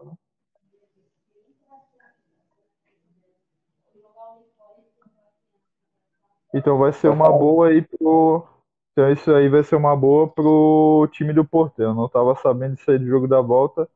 [6.55, 8.47] Então vai ser uma boa aí pro,
[8.95, 11.83] então isso aí vai ser uma boa pro time do Porto.
[11.83, 13.89] Eu não estava sabendo disso aí do jogo da volta,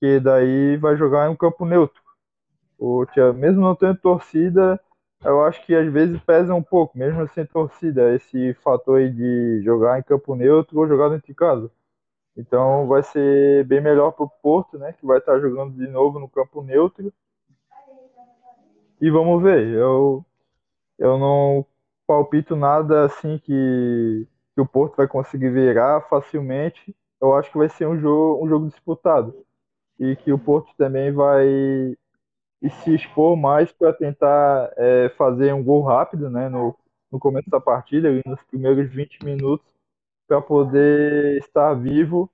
[0.00, 2.02] que daí vai jogar em um campo neutro.
[2.78, 3.04] O,
[3.36, 4.80] mesmo não tendo torcida,
[5.22, 9.60] eu acho que às vezes pesa um pouco, mesmo sem torcida, esse fator aí de
[9.62, 11.70] jogar em campo neutro ou jogar dentro de casa.
[12.36, 14.94] Então vai ser bem melhor para o Porto, né?
[14.94, 17.12] Que vai estar jogando de novo no campo neutro.
[19.00, 19.66] E vamos ver.
[19.68, 20.24] Eu,
[20.98, 21.66] eu não
[22.10, 26.92] palpito nada assim que, que o Porto vai conseguir virar facilmente.
[27.20, 29.32] Eu acho que vai ser um jogo, um jogo disputado.
[29.96, 31.96] E que o Porto também vai
[32.82, 36.76] se expor mais para tentar é, fazer um gol rápido né, no,
[37.12, 39.66] no começo da partida, nos primeiros 20 minutos,
[40.26, 42.28] para poder estar vivo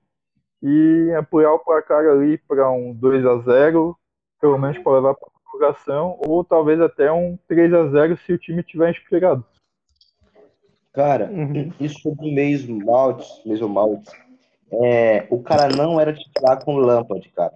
[0.59, 3.95] e apoiar o placar ali para um 2 a 0
[4.41, 8.33] pelo menos para levar para a prorrogação, ou talvez até um 3 a 0 se
[8.33, 9.45] o time estiver inspirado.
[10.97, 11.71] Cara, uhum.
[11.79, 14.11] isso do mesmo Maltz, mesmo Maltz,
[14.71, 17.53] é, o cara não era titular com Lampard, cara.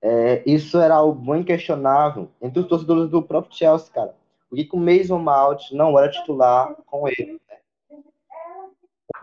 [0.00, 4.14] É, isso era algo inquestionável entre os torcedores do próprio Chelsea, cara.
[4.48, 7.40] Porque que o mesmo Malt não era titular com ele.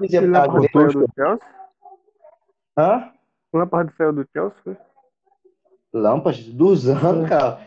[0.01, 1.47] Ele Lampard do Chelsea?
[2.77, 3.13] Hã?
[3.53, 4.77] Lampard saiu do Chelsea?
[5.93, 7.65] Lâmpadas dos anos, cara.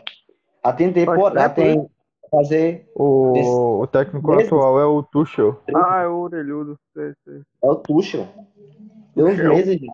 [0.61, 1.98] A tem temporada, tempo, tem
[2.29, 2.89] fazer.
[2.95, 5.61] O, o técnico atual é o Tuchel.
[5.75, 6.77] Ah, é o orelhudo.
[6.93, 7.41] Sei, sei.
[7.63, 8.27] É o Tuchel.
[9.15, 9.91] Tem uns meses já.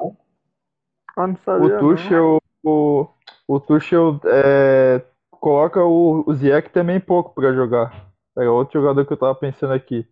[1.17, 1.69] Ah, não O sabia.
[1.69, 1.79] não.
[1.79, 3.07] Tuchel, o,
[3.47, 8.05] o Tuchel é, coloca o, o Ziyech também pouco pra jogar.
[8.37, 10.05] É outro jogador que eu tava pensando aqui.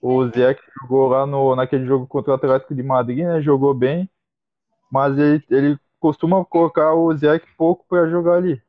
[0.00, 3.40] O Ziyech jogou lá no, naquele jogo contra o Atlético de Madrid, né?
[3.40, 4.08] Jogou bem,
[4.90, 8.62] mas ele, ele costuma colocar o Ziyech pouco pra jogar ali.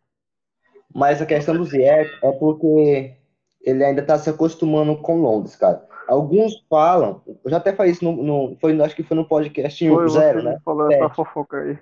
[0.93, 3.13] Mas a questão do Ziyech é porque
[3.61, 5.85] ele ainda tá se acostumando com Londres, cara.
[6.07, 9.87] Alguns falam, eu já até falei isso no, no- foi, acho que foi no podcast
[9.87, 10.57] Foi 1 você zero, né?
[10.63, 11.77] falou essa fofoca aí.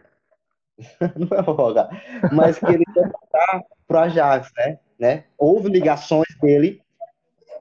[1.16, 1.90] Não é fofoca.
[2.34, 4.80] Mas que ele quer voltar pro Ajax, né?
[5.00, 5.24] né?
[5.38, 6.82] Houve ligações dele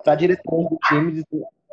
[0.03, 1.23] para direção do time,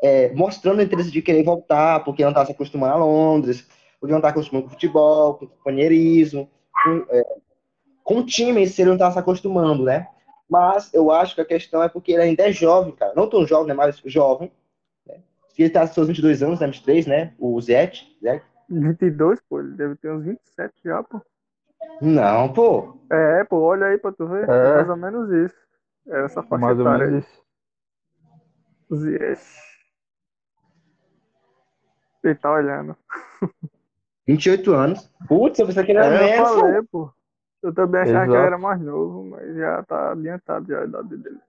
[0.04, 3.68] é, mostrando o interesse de querer voltar, porque não tá se acostumando a Londres,
[4.00, 6.50] porque não tá acostumado com futebol, com companheirismo,
[6.84, 7.24] com, é,
[8.12, 10.06] com o time si ele não tá se acostumando, né?
[10.50, 13.14] Mas eu acho que a questão é porque ele ainda é jovem, cara.
[13.16, 13.74] Não tão jovem, né?
[13.74, 14.52] Mas jovem.
[15.08, 15.16] Né?
[15.58, 16.68] Ele tá com seus 22 anos, né?
[16.68, 17.34] 23, né?
[17.40, 18.18] O Zete.
[18.22, 18.46] Zete.
[18.70, 19.62] 22, pô.
[19.62, 21.22] Ele deve ter uns 27 já, pô.
[22.02, 22.98] Não, pô.
[23.10, 24.50] É, pô, olha aí pra tu ver.
[24.50, 24.54] É.
[24.54, 25.56] É mais ou menos isso.
[26.10, 27.42] É essa faixa Mais ou menos isso.
[28.94, 29.42] Ziyech.
[32.26, 32.98] Ele tá olhando.
[34.28, 35.10] 28 anos.
[35.30, 37.10] Putz, eu pensei que ele era É, eu falei, pô.
[37.64, 38.48] Eu também achava que ele Exato.
[38.48, 41.40] era mais novo, mas já tá adiantado já a idade dele.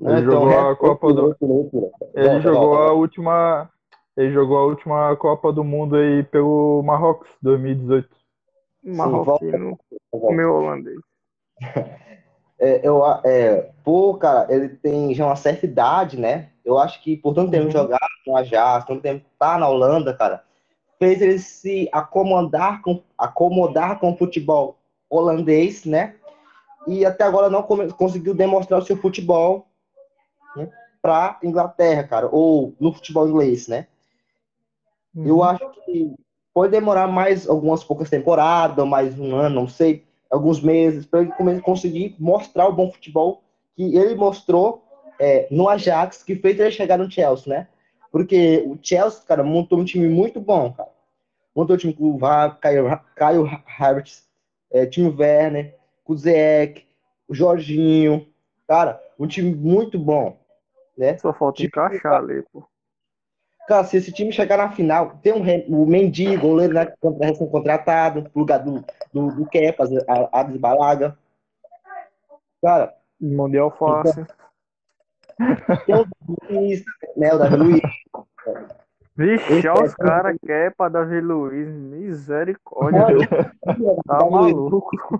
[0.00, 1.90] Ele jogou é, a Copa do- loucura.
[2.14, 3.70] Ele jogou a última.
[4.16, 8.08] Ele jogou a última Copa do Mundo aí pelo Marrocos, 2018.
[8.82, 9.78] Marroquino,
[10.12, 10.32] volta.
[10.36, 10.98] meu holandês.
[12.58, 16.48] É, eu, é, pô, cara, ele tem já uma certa idade, né?
[16.64, 17.70] Eu acho que por tanto tempo Uhum.
[17.70, 20.42] jogar no Ajax, tanto tempo tá na Holanda, cara,
[20.98, 26.14] fez ele se acomodar com, acomodar com o futebol holandês, né?
[26.86, 29.66] E até agora não conseguiu demonstrar o seu futebol
[30.54, 30.70] né,
[31.02, 33.86] para Inglaterra, cara, ou no futebol inglês, né?
[35.16, 36.14] Eu acho que
[36.52, 41.60] pode demorar mais algumas poucas temporadas, mais um ano, não sei, alguns meses, para ele
[41.60, 43.42] conseguir mostrar o bom futebol
[43.74, 44.84] que ele mostrou
[45.18, 47.68] é, no Ajax, que fez ele chegar no Chelsea, né?
[48.12, 50.90] Porque o Chelsea, cara, montou um time muito bom, cara.
[51.54, 52.18] Montou um time com o
[52.60, 54.25] Caio, Caio Havertz,
[54.76, 58.26] é, time Werner, com o Jorginho,
[58.68, 60.38] cara, um time muito bom,
[60.96, 61.16] né?
[61.18, 62.64] Só falta Tipo, encaixar ali, pô.
[63.66, 68.40] Cara, se esse time chegar na final, tem um, o Mendy, goleiro, né, recém-contratado, no
[68.40, 71.18] lugar do, do, do Kepa, a- Ades Balaga.
[72.62, 74.24] Cara, Mão de alface.
[75.84, 76.06] tem o
[76.48, 76.84] Luiz,
[77.16, 77.80] né, o Davi Luiz.
[79.16, 81.68] Vixe, olha é- os caras que é pra Davi Luiz.
[81.68, 83.06] Misericórdia.
[84.06, 85.18] Tá maluco.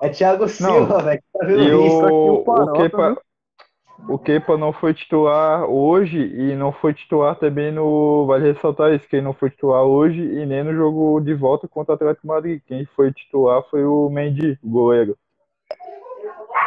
[0.00, 1.22] É Thiago Silva, velho.
[1.34, 3.22] Davi E o, o Parota, o Kepa,
[4.08, 8.24] o Kepa não foi titular hoje e não foi titular também no.
[8.26, 11.68] Vale ressaltar isso, que ele não foi titular hoje e nem no jogo de volta
[11.68, 12.62] contra o Atlético de Madrid.
[12.66, 15.16] Quem foi titular foi o Mendy, o goleiro.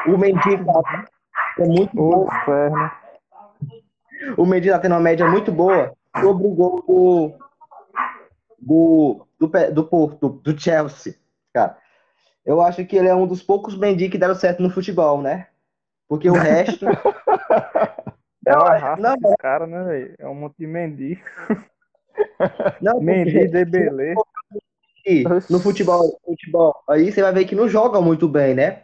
[0.08, 1.06] O Mendy, cara,
[1.58, 2.28] é muito bom.
[4.38, 7.38] O Mendy tá tendo uma média muito boa sobre o gol do,
[8.60, 11.16] do, do, do Porto, do Chelsea,
[11.54, 11.78] cara.
[12.46, 15.48] Eu acho que ele é um dos poucos Mendy que deram certo no futebol, né?
[16.08, 16.86] Porque o resto.
[18.44, 20.16] É uma Não, raça não, esses caras, né, velho?
[20.18, 21.24] É um monte de Mendy.
[22.82, 24.16] não, Mendy, porque Debelé.
[25.50, 28.84] no futebol, futebol, aí você vai ver que não joga muito bem, né?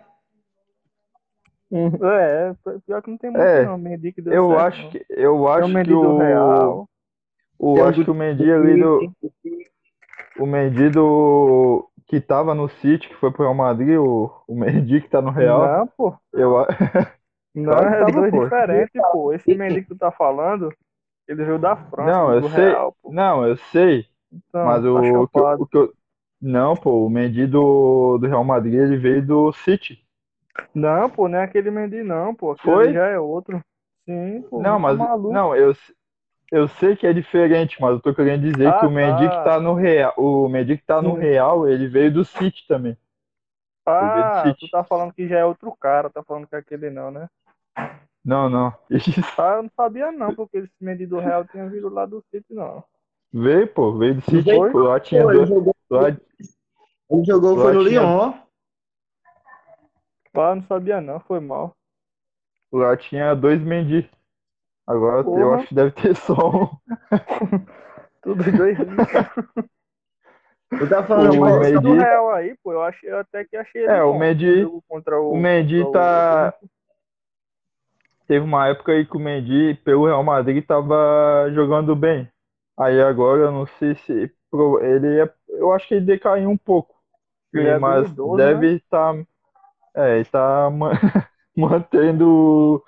[1.72, 2.54] Hum, É,
[2.86, 3.78] pior que não tem muito É, não.
[3.78, 4.90] Mendy que deu Eu certo, acho não.
[4.92, 6.90] que eu acho que do o, Real.
[7.60, 9.00] O acho que o Mendy ali do
[10.40, 15.02] o Mendy do que tava no City, que foi pro Real Madrid, o, o Mendy
[15.02, 15.62] que tá no Real.
[15.68, 16.14] Não, pô.
[16.34, 16.56] Eu
[17.54, 18.44] Não, Claro que é tava, dois pô.
[18.44, 19.34] diferentes, pô.
[19.34, 20.72] Esse Mendy que tu tá falando,
[21.28, 22.70] ele veio da França, Não, eu sei.
[22.70, 22.96] Real.
[23.10, 25.94] Não, eu sei, Então, mas tá o, que, o que eu
[26.40, 30.00] não, pô, o Mendy do, do Real Madrid, ele veio do City.
[30.74, 32.52] Não, pô, não é aquele Mendy não, pô.
[32.52, 32.94] Aquele Foi?
[32.94, 33.60] já é outro.
[34.06, 34.62] Sim, pô.
[34.62, 35.34] Não, tá mas maluco.
[35.34, 35.74] não, eu
[36.52, 39.38] eu sei que é diferente, mas eu tô querendo dizer Ah, que o Mendy tá.
[39.38, 41.14] que tá no Real, o Mendy que tá no.
[41.14, 42.98] Real, ele veio do City também.
[43.86, 44.66] Ah, City.
[44.68, 47.30] tu tá falando que já é outro cara, tá falando que é aquele não, né?
[48.24, 48.74] Não, não.
[49.38, 52.54] Ah, eu não sabia não, porque esse Mendy do Real tinha vindo lá do City,
[52.54, 52.84] não.
[53.32, 54.42] Veio, pô, veio do City.
[54.42, 54.72] Veio?
[54.72, 55.50] Pô, lá tinha Pô, ele dois.
[55.50, 58.34] jogou, Lá, ele jogou foi no Lá tinha- Lyon.
[60.34, 61.76] Ah, não sabia não, foi mal.
[62.72, 64.10] lá tinha dois Mendy.
[64.88, 65.54] Agora eu Porra.
[65.54, 66.70] acho que deve ter só um.
[68.22, 68.78] Tudo dois
[70.80, 73.88] Eu tava falando O esse do Real aí, pô, eu, achei, eu até que achei
[73.88, 74.14] É, o
[74.60, 76.54] jogo contra o, o Mendy contra tá-
[78.28, 82.30] Teve uma época aí que o Mendy, pelo Real Madrid, tava jogando bem.
[82.78, 84.32] Aí agora eu não sei se.
[84.52, 85.34] pro- Ele é.
[85.50, 86.96] Eu acho que ele decaiu um pouco.
[87.54, 89.16] Ele é mas duvidoso, deve estar.
[89.96, 90.92] é, ele tá ma-
[91.58, 92.84] mantendo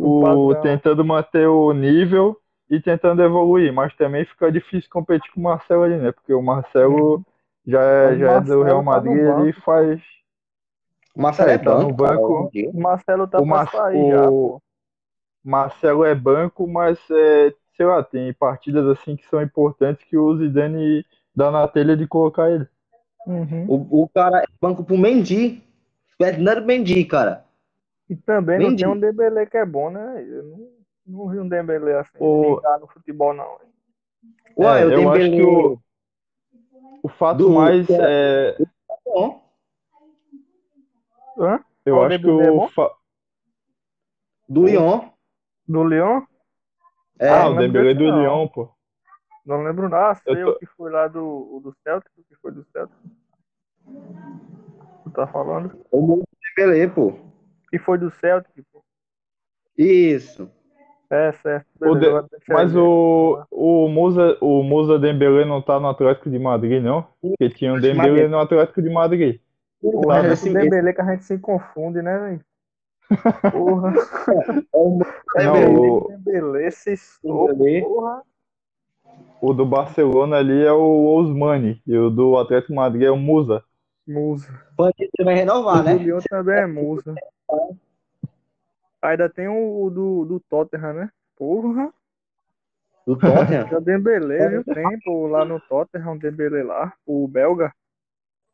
[0.00, 0.54] O.
[0.56, 2.36] Tentando manter o nível
[2.68, 3.72] e tentando evoluir.
[3.72, 6.12] Mas também fica difícil competir com o Marcelo ali, né?
[6.12, 7.24] Porque o Marcelo
[7.66, 9.60] já é, já é do Marcelo Real tá no Madrid, ele banco.
[9.62, 10.00] faz.
[11.14, 12.50] O Marcelo É, é, tá no banco, cara, banco.
[12.72, 14.62] O Marcelo tá O pra Mar- sair já, o- pô.
[15.44, 20.36] Marcelo é banco, mas é, sei lá, tem partidas assim que são importantes que o
[20.36, 22.66] Zidane dá na telha de colocar ele.
[23.26, 23.66] Uhum.
[23.68, 25.62] O, o cara é banco pro Mendy.
[26.18, 27.44] Fernando Mendy, cara.
[28.10, 28.82] E também não Mendy.
[28.82, 30.24] tem um Dembélé que é bom, né?
[30.26, 30.68] Eu não,
[31.06, 33.58] não vi um Dembélé assim, O- no futebol, não.
[34.58, 35.78] Ué, É, eu tenho acho que o,
[37.04, 38.58] o fato Do- mais é,
[39.06, 39.48] Bom.
[41.38, 41.60] Hã?
[41.86, 42.68] eu Qual acho que Dembélé é o bom?
[42.70, 42.90] fa-
[44.48, 45.08] Do Lyon.
[45.68, 46.26] Do Leão?
[47.20, 48.20] É, ah, não o Dembélé desse do não.
[48.22, 48.74] Lyon, pô.
[49.46, 50.20] Não lembro nada.
[50.26, 52.64] Eu Sei tô- o que foi lá do, o do Celtic, o que foi do
[52.72, 52.96] Celtic.
[55.04, 55.80] Tu tá falando?
[55.92, 56.22] o
[56.56, 57.29] Dembélé, pô.
[57.70, 58.82] Que foi do Celtic, pô.
[59.76, 60.50] Isso.
[61.10, 61.66] É, certo.
[61.80, 62.06] O De-
[62.48, 67.06] Mas o, o Musa, o Musa Dembélé não tá no Atlético de Madrid, não?
[67.20, 69.40] Porque tinha um Dembélé no Atlético de Madrid.
[69.80, 72.40] Porra, é esse- o Dembélé que a gente se confunde, né, velho?
[73.50, 73.92] Porra.
[75.36, 75.80] É Não, mesmo.
[75.80, 77.80] o- Dembélé, se soco, Dembélé.
[77.80, 78.22] porra.
[79.42, 83.16] O do Barcelona ali é o Osmani e o do Atlético de Madrid é o
[83.16, 83.64] Musa.
[84.06, 84.48] Musa.
[84.76, 84.94] Pode
[85.24, 85.94] vai renovar, O né?
[85.94, 87.14] do Lyon também é Musa.
[89.02, 91.10] Ainda tem o, o do, do Tottenham, né?
[91.36, 91.92] Porra.
[93.06, 93.66] Do Tottenham.
[93.70, 94.64] Já Dembélé, viu?
[94.64, 97.72] Tem, pô, lá no Tottenham, o Dembélé lá, o belga.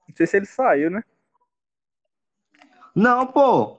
[0.09, 1.03] Não sei se ele saiu, né?
[2.95, 3.79] Não, pô.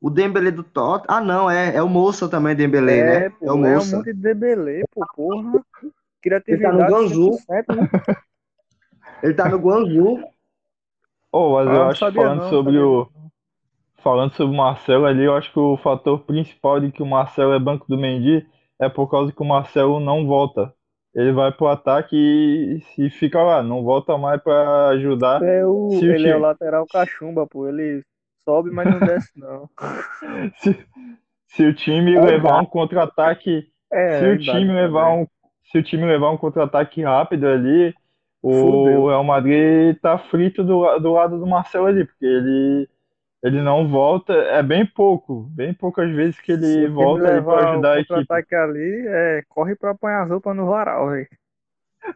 [0.00, 1.16] O Dembélé do Tottenham.
[1.16, 3.30] Ah, não, é, é o Moça também, Dembélé, é, né?
[3.30, 3.96] pô, É o é um Moça.
[3.96, 5.64] monte de Dembélé, pô, porra.
[6.20, 7.38] Criatividade Ele tá no Guangzhou.
[7.38, 7.88] 100%, né?
[9.22, 10.32] Ele tá no Guangzhou.
[11.30, 13.10] Oh, mas Ah, eu acho que falando não, sobre o
[14.02, 17.52] falando sobre o Marcelo ali, eu acho que o fator principal de que o Marcelo
[17.52, 18.46] é banco do Mendy
[18.80, 20.72] é por causa que o Marcelo não volta.
[21.14, 25.42] Ele vai pro ataque e, e fica lá, não volta mais pra ajudar.
[25.42, 27.68] É o, o ele é o lateral cachumba, pô.
[27.68, 28.04] Ele
[28.44, 29.68] sobe, mas não desce, não.
[30.58, 30.86] Se,
[31.48, 35.14] se o time É levar um contra-ataque, É, se o time levar também.
[35.14, 35.26] um,
[35.64, 37.94] se o time levar um contra-ataque rápido ali,
[38.42, 39.08] o Fudeu.
[39.08, 42.88] Real Madrid tá frito do, do lado do Marcelo ali, porque ele
[43.42, 47.68] ele não volta, é bem pouco, bem poucas vezes que Se ele time volta levar
[47.70, 48.08] ajudar a equipe.
[48.08, 51.28] contra-ataque ali, é, corre pra apanhar as roupas no varal, velho.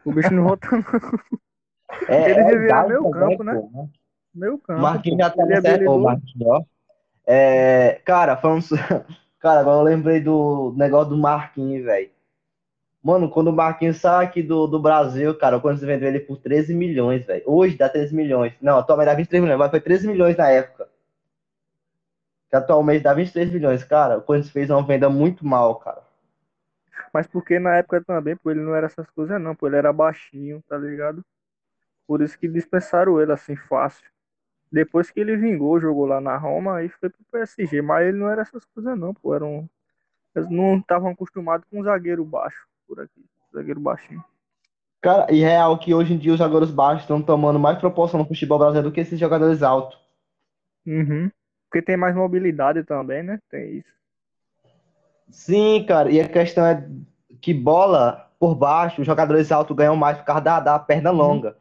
[0.05, 0.83] O bicho não volta não.
[2.07, 3.53] É, Ele é devia meio também, campo, né?
[3.53, 3.89] pô.
[4.33, 4.81] Meu campo.
[4.81, 5.89] Marquinhos já tá Ele é no certo.
[5.89, 5.99] Ô.
[5.99, 6.63] Marquinhos, ó.
[7.27, 8.63] É, cara, falando.
[9.39, 12.09] Cara, agora eu lembrei do negócio do Marquinhos, velho.
[13.03, 16.37] Mano, quando o Marquinhos saiu aqui do, do Brasil, cara, quando você vendeu ele por
[16.37, 17.43] 13 milhões, velho.
[17.45, 18.53] Hoje dá 13 milhões.
[18.61, 20.87] Não, atualmente dá 23 milhões, mas foi 13 milhões na época.
[22.53, 24.19] Que atualmente dá 23 milhões, cara.
[24.19, 26.03] O Corinthians fez uma venda muito mal, cara.
[27.11, 29.91] Mas porque na época também, pô, ele não era essas coisas não, pô, ele era
[29.91, 31.25] baixinho, tá ligado?
[32.05, 34.05] Por isso que dispensaram ele assim fácil.
[34.71, 38.29] Depois que ele vingou, jogou lá na Roma, aí foi pro PSG, mas ele não
[38.29, 39.67] era essas coisas não, pô, era um...
[40.35, 44.23] Eles não estavam acostumados com um zagueiro baixo por aqui, zagueiro baixinho.
[45.01, 48.27] Cara, e real que hoje em dia os jogadores baixos estão tomando mais proporção no
[48.27, 49.97] futebol brasileiro do que esses jogadores altos.
[50.85, 51.31] Uhum.
[51.73, 53.39] Porque tem mais mobilidade também, né?
[53.49, 53.91] Tem isso.
[55.31, 56.87] Sim, cara, e a questão é
[57.41, 61.57] que bola por baixo, os jogadores altos ganham mais por causa da, da perna longa.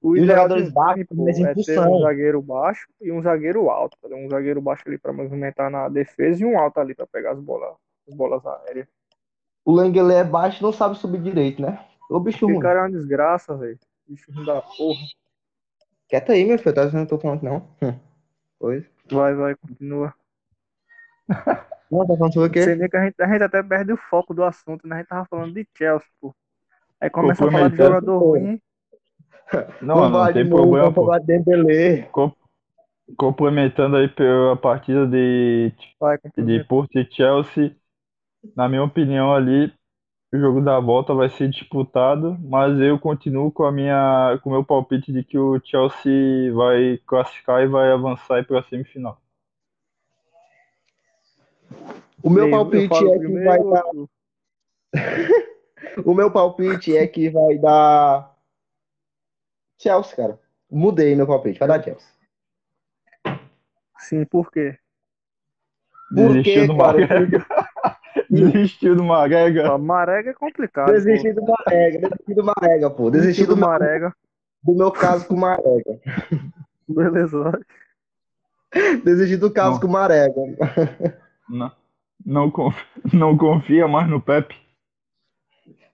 [0.00, 3.98] O E os jogadores baixos pô, é ter um zagueiro baixo e um zagueiro alto.
[4.00, 4.14] tá?
[4.14, 7.40] Um zagueiro baixo ali pra movimentar na defesa e um alto ali pra pegar as
[7.40, 7.74] bolas,
[8.08, 8.86] as bolas aéreas.
[9.64, 11.84] O Lenglet é baixo e não sabe subir direito, né?
[12.08, 12.60] Ô bicho Esse ruim.
[12.60, 13.78] cara é uma desgraça, velho.
[14.06, 15.00] Bicho ruim da porra.
[16.08, 16.82] Quieta aí, meu filho, tá?
[16.82, 17.56] Eu não tô falando, não.
[17.82, 17.98] Hum.
[18.62, 18.84] Pois.
[19.12, 20.12] Vai, vai, continua.
[21.90, 22.66] Não, tá falando sobre o Não quê?
[22.76, 24.96] nem que a gente, a gente até perde o foco do assunto, né?
[24.96, 26.34] A gente tava falando de Chelsea, pô.
[27.00, 28.24] Aí começa a falar de jogador pô.
[28.24, 28.60] ruim.
[29.80, 31.14] Não, não falar tem de novo, problema, pô.
[31.24, 32.10] Dembélé.
[32.12, 32.32] Com-
[33.16, 36.60] Complementando aí pela partida de, Vai, de.
[36.60, 37.76] Porto e Chelsea,
[38.56, 39.72] na minha opinião ali,
[40.32, 44.52] o jogo da volta vai ser disputado, mas eu continuo com a minha, com o
[44.52, 49.20] meu palpite de que o Chelsea vai classificar e vai avançar para a semifinal.
[52.22, 53.84] O meu Eu- eu palpite é que primeiro vai dar.
[56.06, 58.34] O meu palpite é que vai dar
[59.78, 60.40] Chelsea, cara.
[60.70, 62.08] Mudei meu palpite, vai dar Chelsea.
[63.98, 64.78] Sim, por quê?
[66.10, 67.44] Desistiu do Marega.
[68.32, 69.76] Desistiu do Marega.
[69.76, 70.90] Marega é complicado.
[70.90, 73.10] Desistiu do Marega, desistiu do Marega, pô.
[73.10, 74.14] Desistiu do, do Marega.
[74.62, 76.00] Do meu caso com o Marega.
[76.88, 77.60] Beleza.
[79.04, 79.80] Desistir do caso não.
[79.80, 80.40] com o Marega.
[81.48, 81.72] Não,
[82.24, 84.56] não, confia, não confia mais no Pepe.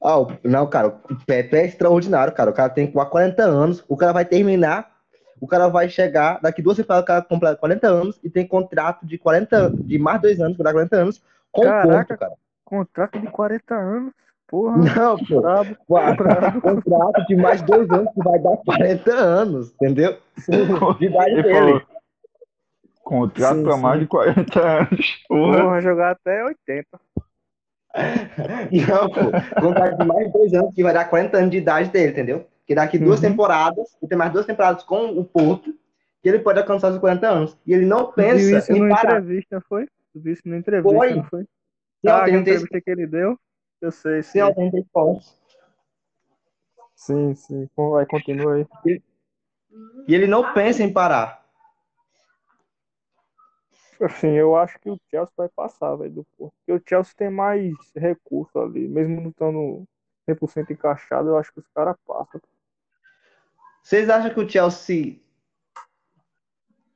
[0.00, 2.50] Ah, não, cara, o Pepe é extraordinário, cara.
[2.50, 4.92] O cara tem 40 anos, o cara vai terminar,
[5.40, 9.04] o cara vai chegar, daqui duas temporadas o cara completa 40 anos e tem contrato
[9.04, 11.22] de 40, de mais dois anos, para 40 anos,
[11.62, 12.34] Caraca, ponto, cara.
[12.64, 14.12] Contrato de 40 anos?
[14.48, 14.76] Porra.
[14.78, 15.40] Não, pô.
[15.42, 15.76] Bravo,
[16.16, 16.60] bravo.
[16.62, 20.18] Contrato de mais dois anos que vai dar 40 anos, entendeu?
[20.98, 21.82] De idade dele.
[23.02, 25.24] Contrato para mais de 40 anos.
[25.28, 25.62] Porra.
[25.62, 26.86] Porra, jogar até 80.
[28.88, 29.60] Não, pô.
[29.60, 32.46] Contrato de mais dois anos que vai dar 40 anos de idade dele, entendeu?
[32.66, 33.30] Que daqui duas uhum.
[33.30, 35.74] temporadas, e tem mais duas temporadas com o Porto,
[36.22, 37.56] que ele pode alcançar os 40 anos.
[37.66, 39.20] E ele não pensa viu isso em parar.
[39.20, 39.88] entrevista, foi?
[40.18, 41.14] Tu viu isso na entrevista, foi.
[41.14, 41.42] não foi?
[41.42, 43.38] Sim, ah, a entrevista que ele deu?
[43.80, 44.40] Eu sei, sim.
[44.40, 45.40] Sim, pontos.
[46.96, 47.68] Sim, sim.
[47.76, 48.66] Vai, continua aí.
[50.08, 51.46] E ele não pensa em parar.
[54.00, 56.52] Assim, eu acho que o Chelsea vai passar, velho, do Porto.
[56.66, 58.88] Porque o Chelsea tem mais recurso ali.
[58.88, 59.84] Mesmo não estando
[60.28, 62.40] 100% encaixado, eu acho que os caras passam.
[63.82, 65.20] Vocês acham que o Chelsea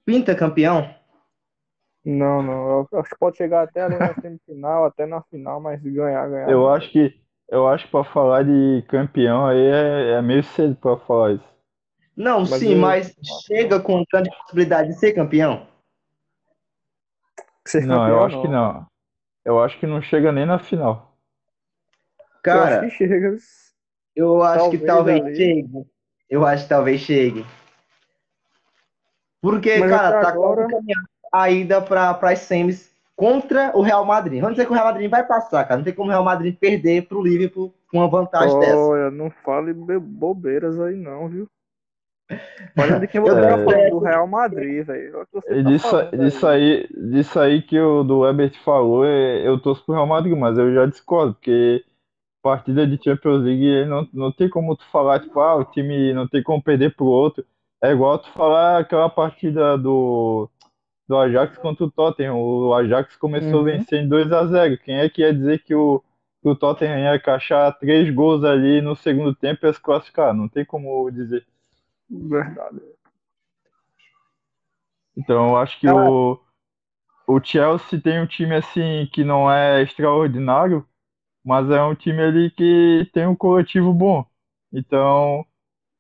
[0.04, 1.01] pinta campeão?
[2.04, 2.88] Não, não.
[2.90, 6.50] Eu acho que pode chegar até ali na semifinal, até na final, mas ganhar, ganhar.
[6.50, 10.74] Eu acho que eu acho que para falar de campeão aí é, é meio cedo
[10.76, 11.52] para falar isso.
[12.16, 12.78] Não, mas sim, eu...
[12.78, 13.14] mas
[13.46, 15.66] chega com grande possibilidade de ser campeão.
[17.66, 18.42] Ser não, campeão, eu acho não.
[18.42, 18.86] que não.
[19.44, 21.16] Eu acho que não chega nem na final.
[22.42, 23.36] Cara, eu acho que chega.
[24.14, 25.86] Eu acho talvez que talvez chegue.
[26.28, 27.46] Eu acho que talvez chegue.
[29.40, 30.68] Porque, mas cara, tá agora...
[31.32, 34.40] a ida para as semis contra o Real Madrid.
[34.40, 35.76] Vamos dizer que o Real Madrid vai passar, cara.
[35.78, 38.78] Não tem como o Real Madrid perder pro Liverpool com uma vantagem Olha, dessa.
[38.78, 41.48] Olha, não fale bobeiras aí não, viu?
[42.78, 45.26] Olha de quem você tá falando, do Real Madrid, velho.
[45.46, 49.84] É disso, tá disso, aí, disso aí que o do Ebert falou, é, eu torço
[49.84, 51.84] pro Real Madrid, mas eu já discordo, porque
[52.42, 56.26] partida de Champions League não, não tem como tu falar, tipo, ah, o time não
[56.26, 57.44] tem como perder pro outro.
[57.82, 60.48] É igual tu falar aquela partida do,
[61.12, 62.40] do Ajax contra o Tottenham.
[62.40, 63.64] O Ajax começou uhum.
[63.64, 66.02] vencendo 2 a 0 Quem é que ia dizer que o,
[66.40, 70.32] que o Tottenham ia encaixar três gols ali no segundo tempo e ia se classificar?
[70.32, 71.46] Não tem como dizer.
[72.08, 72.80] Verdade.
[75.14, 75.94] Então, eu acho que ah.
[75.94, 76.40] o,
[77.26, 80.86] o Chelsea tem um time assim que não é extraordinário,
[81.44, 84.24] mas é um time ali que tem um coletivo bom.
[84.72, 85.44] Então,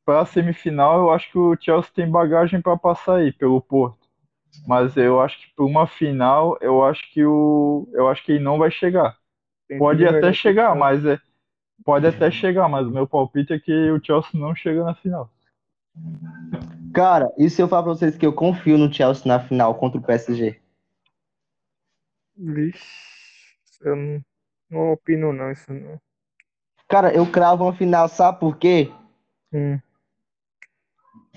[0.06, 4.01] para a semifinal, eu acho que o Chelsea tem bagagem para passar aí pelo Porto.
[4.66, 8.44] Mas eu acho que para uma final, eu acho que o eu acho que ele
[8.44, 9.16] não vai chegar.
[9.78, 11.18] Pode até chegar, mas é
[11.84, 15.30] pode até chegar, mas o meu palpite é que o Chelsea não chega na final.
[16.94, 19.98] Cara, e se eu falar pra vocês que eu confio no Chelsea na final contra
[19.98, 20.60] o PSG?
[22.36, 22.84] Vixe,
[23.82, 24.24] eu não,
[24.70, 26.00] não opino não, isso não.
[26.88, 28.92] Cara, eu cravo uma final, sabe por quê?
[29.52, 29.78] Hum.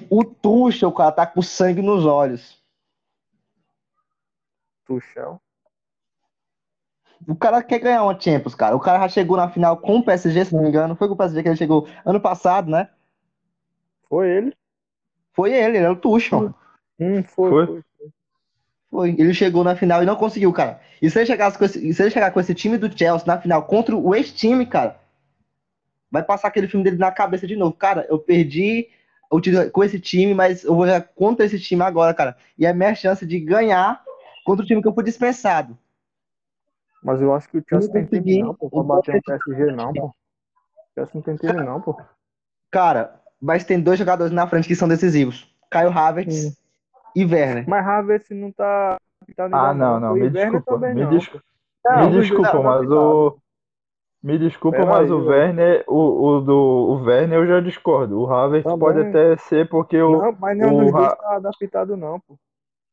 [0.10, 2.62] O Tuchel, cara, tá com sangue nos olhos.
[4.86, 5.42] Tuchel?
[7.28, 8.76] O cara quer ganhar uma Champions, cara.
[8.76, 10.96] O cara já chegou na final com o PSG, se não me engano.
[10.96, 12.90] Foi com o PSG que ele chegou ano passado, né?
[14.08, 14.56] Foi ele?
[15.34, 16.54] Foi ele, ele era o Tuchel.
[17.00, 17.66] Hum, foi, foi.
[17.66, 17.84] foi.
[18.90, 19.10] Foi.
[19.10, 20.80] Ele chegou na final e não conseguiu, cara.
[21.02, 23.40] E se ele, chegasse com esse, se ele chegar com esse time do Chelsea na
[23.40, 24.98] final contra o ex-time, cara,
[26.10, 27.74] vai passar aquele filme dele na cabeça de novo.
[27.74, 28.88] Cara, eu perdi
[29.30, 32.38] o título com esse time, mas eu vou jogar contra esse time agora, cara.
[32.58, 34.02] E é a minha chance de ganhar
[34.46, 35.78] contra o time que eu fui dispensado.
[37.04, 39.92] Mas eu acho que o Chelsea tem time não, pô, pra bater no PSG não,
[39.92, 40.06] pô.
[40.08, 40.14] O
[40.94, 42.00] Chelsea não tem time não, pô.
[42.72, 45.54] Cara, mas tem dois jogadores na frente que são decisivos.
[45.70, 46.58] Caio Havertz
[47.16, 47.68] e Werner.
[47.68, 48.98] Mas Havertz não tá...
[49.36, 51.10] tá ah, não, não, me desculpa, me, não.
[51.10, 51.46] Desculpa,
[51.86, 53.38] não, me desculpa, não, mas o...
[54.24, 58.20] Me desculpa, Pera mas aí, o Werner, o, o, do o Werner eu já discordo.
[58.20, 60.20] O Havertz tá pode até ser porque o.
[60.20, 62.36] Não, mas nenhum dos dois tá adaptado, não, pô.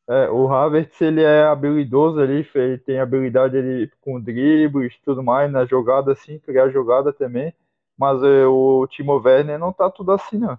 [0.08, 5.22] É, o Havertz ele é habilidoso ali, ele tem habilidade ali com dribles e tudo
[5.22, 7.54] mais, na jogada assim, criar jogada também.
[7.96, 10.58] Mas é, o Timo Werner não tá tudo assim, não.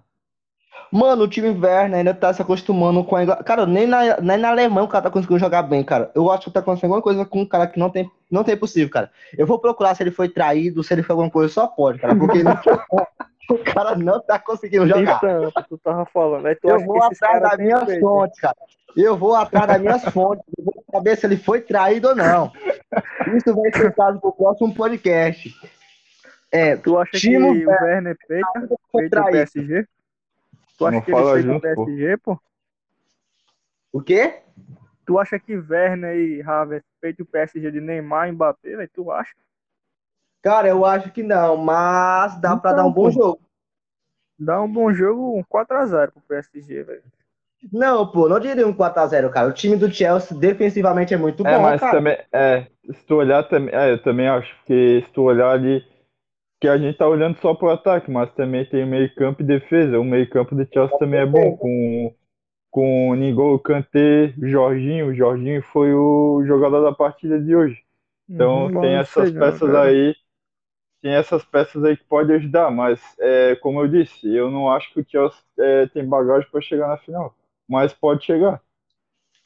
[0.90, 3.44] Mano, o time Werner ainda tá se acostumando com a Inglaterra.
[3.44, 6.10] Cara, nem na, nem na Alemanha o cara tá conseguindo jogar bem, cara.
[6.14, 8.56] Eu acho que tá acontecendo alguma coisa com um cara que não tem, não tem
[8.56, 9.10] possível, cara.
[9.36, 12.14] Eu vou procurar se ele foi traído, se ele foi alguma coisa, só pode, cara.
[12.14, 12.54] Porque não,
[13.50, 15.16] o cara não tá conseguindo jogar.
[15.18, 16.46] Então, tu tava falando.
[16.46, 18.00] Aí tu Eu acha vou atrás das têm minhas feito?
[18.00, 18.56] fontes, cara.
[18.96, 20.44] Eu vou atrás das minhas fontes.
[20.56, 22.52] Eu vou saber se ele foi traído ou não.
[23.36, 25.54] Isso vai ser caso pro próximo podcast.
[26.52, 29.32] É, Tu acha Timo que o Werner peita, foi traído.
[29.32, 29.86] PSG?
[30.78, 31.60] Tu acha Não que ele peita o junto.
[31.62, 32.38] PSG, pô?
[33.92, 34.40] O quê?
[35.06, 38.90] Tu acha que Werner e Havertz peitam o PSG de Neymar e Mbappé, velho?
[38.92, 39.34] Tu acha?
[40.44, 43.10] Cara, eu acho que não, mas dá pra Então, dar um bom pô.
[43.10, 43.40] jogo.
[44.38, 47.02] Dá um bom jogo, um 4x0 pro PSG, velho.
[47.72, 49.48] Não, pô, não diria um 4x0, cara.
[49.48, 51.88] O time do Chelsea defensivamente é muito É, bom, mas cara.
[51.88, 55.84] também, é, se tu olhar também, é, eu também acho que se tu olhar ali,
[56.60, 59.46] que a gente tá olhando só pro ataque, mas também tem o meio campo e
[59.46, 59.98] defesa.
[60.00, 62.14] O meio campo do Chelsea também é bom, com,
[62.70, 65.08] com N'Golo Kanté, Jorginho.
[65.08, 67.78] O Jorginho foi o jogador da partida de hoje.
[68.34, 69.74] Então Uhum, tem essas sei peças cara.
[69.74, 70.14] aí,
[71.04, 74.90] tem essas peças aí que pode ajudar, mas é, como eu disse, eu não acho
[74.90, 77.36] que o Chelsea é, tem bagagem para chegar na final,
[77.68, 78.62] mas pode chegar.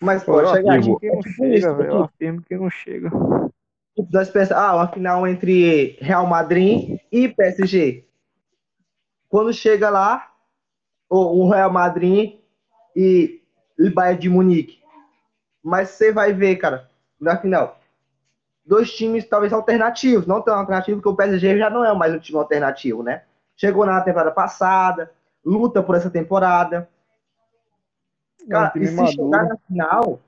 [0.00, 0.78] Mas pode eu chegar.
[0.78, 1.90] afirmo que não chega, velho.
[1.90, 3.10] Eu afirmo que não chega.
[4.12, 8.04] Nós pensamos, ah, uma final entre Real Madrid e PSG.
[9.28, 10.32] Quando chega lá,
[11.10, 12.38] o, o Real Madrid
[12.94, 13.42] e
[13.76, 14.78] o Bayern de Munique.
[15.60, 16.88] Mas você vai ver, cara,
[17.20, 17.77] na final,
[18.68, 22.18] dois times talvez alternativos, não tão alternativos, porque o PSG já não é mais um
[22.18, 23.22] time alternativo, né?
[23.56, 25.10] Chegou na temporada passada,
[25.44, 26.88] luta por essa temporada.
[28.42, 29.12] É um Cara, e se maduro.
[29.12, 30.20] chegar na final,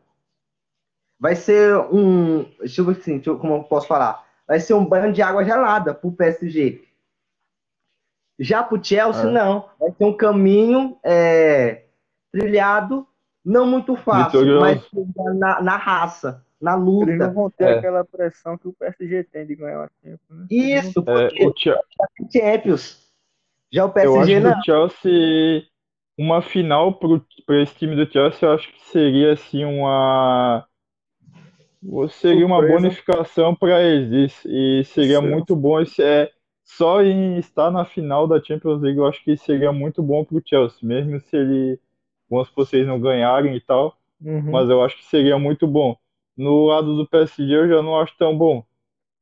[1.18, 2.44] vai ser um.
[2.58, 4.24] Deixa eu ver assim, deixa eu- como eu posso falar?
[4.48, 6.82] Vai ser um banho de água gelada pro PSG.
[8.38, 9.32] Já pro Chelsea, É.
[9.32, 9.68] não.
[9.78, 11.84] Vai ser um caminho é,
[12.32, 13.06] trilhado,
[13.44, 14.82] não muito fácil, mas
[15.38, 17.32] na, na raça, na Eles não luta.
[17.32, 17.78] vão ter É.
[17.78, 20.48] aquela pressão que o PSG tem de ganhar a Champions, né?
[20.50, 23.10] Isso, É, porque o Chelsea, é Champions.
[23.72, 24.50] Já o eu PSG acho não.
[24.50, 25.66] que o Chelsea,
[26.18, 30.66] uma final para esse time do Chelsea, eu acho que seria assim uma
[32.10, 32.62] seria uma Surpresa.
[32.62, 35.30] bonificação para eles e seria Sim.
[35.30, 36.30] muito bom esse é
[36.64, 40.36] só em estar na final da Champions League, eu acho que seria muito bom para
[40.38, 41.80] o Chelsea, mesmo se ele
[42.30, 44.52] vamos vocês não ganharem e tal, Uhum.
[44.52, 45.96] mas eu acho que seria muito bom.
[46.40, 48.64] No lado do PSG eu já não acho tão bom,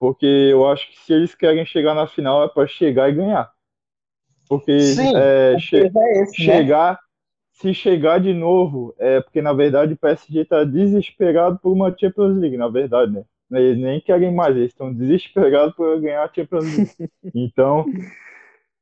[0.01, 3.53] porque eu acho que se eles querem chegar na final é para chegar e ganhar.
[4.49, 6.63] Porque Sim, é, che- é esse, né?
[6.63, 6.99] chegar,
[7.53, 12.37] se chegar de novo, é porque na verdade o PSG está desesperado por uma Champions
[12.39, 13.25] League, na verdade, né?
[13.53, 16.91] Eles nem querem mais, eles estão desesperados por ganhar a Champions League.
[17.35, 17.91] Então,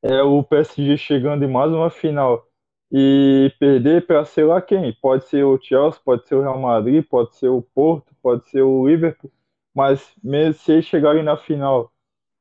[0.02, 2.45] é o PSG chegando em mais uma final
[2.90, 4.92] e perder para sei lá quem.
[5.00, 8.62] Pode ser o Chelsea, pode ser o Real Madrid, pode ser o Porto, pode ser
[8.62, 9.30] o Liverpool,
[9.74, 11.92] mas mesmo se eles chegarem na final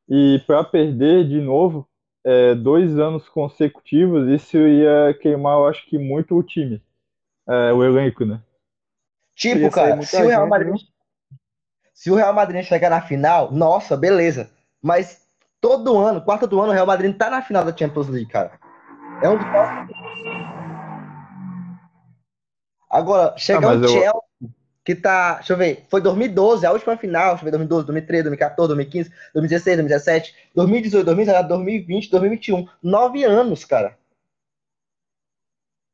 [0.08, 1.88] e para perder de novo,
[2.24, 6.82] é, dois anos consecutivos, isso ia queimar, eu acho que muito o time,
[7.48, 8.41] é, o elenco, né?
[9.36, 10.88] Tipo, cara, se o Real Madrid, viu?
[11.93, 14.50] se o Real Madrid chegar na final, nossa, beleza.
[14.82, 15.28] Mas
[15.60, 18.60] todo ano, quarto do ano, o Real Madrid tá na final da Champions League, cara.
[19.22, 19.46] É um dos
[22.96, 24.22] Agora, chega Ah, o mas eu- Chelsea,
[24.84, 28.24] que tá, deixa eu ver, foi 2012, a última final, deixa eu ver, 2012, 2013,
[28.24, 32.68] 2014, 2015, 2016, 2017, 2018, 2019, 2020, 2021.
[32.84, 33.98] Nove anos, cara.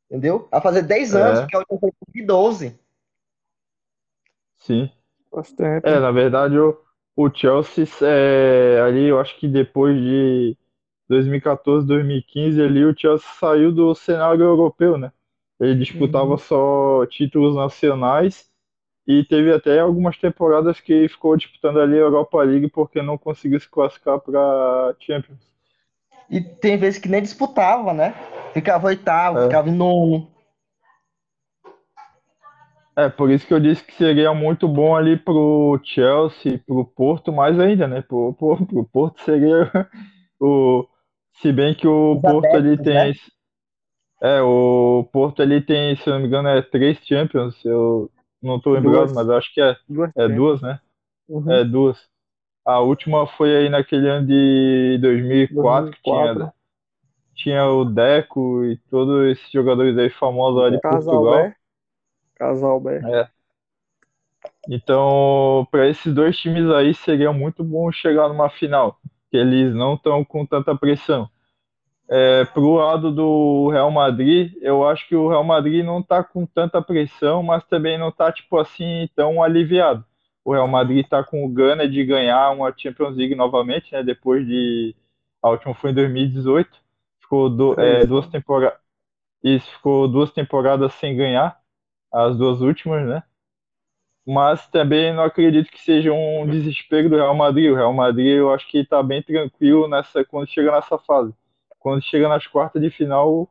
[0.09, 0.47] Entendeu?
[0.51, 1.21] A fazer 10 É.
[1.21, 2.79] anos, porque a última foi em 2012.
[4.57, 4.91] Sim.
[5.31, 5.87] Faz tempo.
[5.87, 6.77] É, na verdade, o,
[7.15, 10.57] o Chelsea, é, ali, eu acho que depois de
[11.07, 15.11] 2014, 2015, ali, o Chelsea saiu do cenário europeu, né?
[15.61, 16.37] Ele disputava Uhum.
[16.37, 18.49] só títulos nacionais
[19.07, 23.59] e teve até algumas temporadas que ficou disputando ali a Europa League porque não conseguiu
[23.59, 25.39] se classificar para Champions.
[26.29, 28.13] E tem vezes que nem disputava, né?
[28.53, 29.43] Ficava oitavo, É.
[29.43, 30.29] ficava em nono.
[32.95, 37.31] É, por isso que eu disse que seria muito bom ali pro Chelsea, pro Porto
[37.31, 38.01] mais ainda, né?
[38.01, 39.71] Pro, pro, pro Porto seria
[40.39, 40.85] o.
[41.41, 42.93] Se bem que o Os Porto ali adeptos, tem.
[42.93, 43.13] né?
[44.21, 47.63] É, o Porto ali tem, se eu não me engano, é três Champions.
[47.65, 48.09] Eu
[48.41, 49.13] não tô lembrado, Duas.
[49.13, 50.79] mas acho que é, Duas é duas, né?
[51.27, 51.51] Uhum.
[51.51, 51.97] É duas.
[52.63, 56.53] A última foi aí naquele ano de 2004 que tinha, 2004.
[57.35, 61.51] tinha o Deco e todos esses jogadores aí famosos lá de Portugal.
[62.35, 63.01] Casalbé.
[63.03, 63.27] É.
[64.69, 68.99] Então, para esses dois times aí seria muito bom chegar numa final,
[69.31, 71.27] que eles não estão com tanta pressão.
[72.13, 76.45] É, pro lado do Real Madrid, eu acho que o Real Madrid não tá com
[76.45, 80.03] tanta pressão, mas também não tá, tipo assim, tão aliviado.
[80.43, 84.03] O Real Madrid tá com o gana de ganhar uma Champions League novamente, né?
[84.03, 84.93] Depois de.
[85.41, 86.69] A última foi em 2018.
[87.21, 88.77] Ficou do, é, duas temporadas.
[89.41, 91.57] Isso, ficou duas temporadas sem ganhar,
[92.11, 93.23] as duas últimas, né?
[94.27, 97.71] Mas também não acredito que seja um desespero do Real Madrid.
[97.71, 101.33] O Real Madrid eu acho que está bem tranquilo nessa quando chega nessa fase.
[101.81, 103.49] Quando chega nas quartas de final,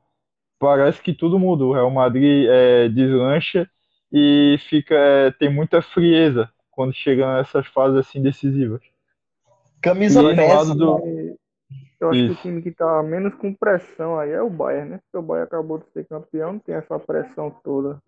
[0.59, 1.65] parece que tudo muda.
[1.65, 3.69] O Real Madrid é, deslancha
[4.13, 8.81] e fica é, tem muita frieza quando chega nessas fases assim decisivas.
[9.83, 10.75] Camisa péssima.
[10.77, 11.37] Do...
[12.01, 12.35] Eu acho Isso.
[12.35, 15.01] que o time que tá menos com pressão aí é o Bayern, né?
[15.05, 18.01] Porque o Bayern acabou de ser campeão, não tem essa pressão toda.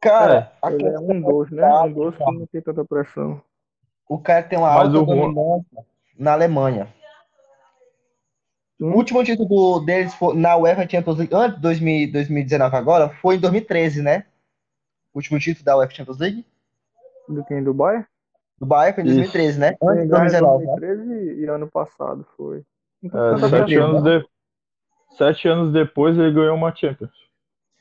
[0.00, 1.68] Cara, é, é um dos, né?
[1.80, 3.42] Um dos que não tem tanta pressão.
[4.08, 5.84] O cara tem uma alta dominância
[6.16, 6.88] na Alemanha.
[8.80, 8.92] Hum?
[8.92, 13.40] O último título deles foi, na UEFA Champions League, antes de 2019 agora, foi em
[13.40, 14.24] 2013, né?
[15.12, 16.46] O último título da UEFA Champions League.
[17.28, 17.62] Do quem?
[17.62, 18.06] Do Bayern?
[18.58, 19.60] Do Bayern foi em 2013, Isso.
[19.60, 19.76] né?
[19.82, 20.66] Antes de 2019.
[20.66, 21.34] 2013 né?
[21.34, 22.64] e ano passado foi.
[23.04, 24.26] É, sete, anos de...
[25.16, 27.12] sete anos depois ele ganhou uma Champions.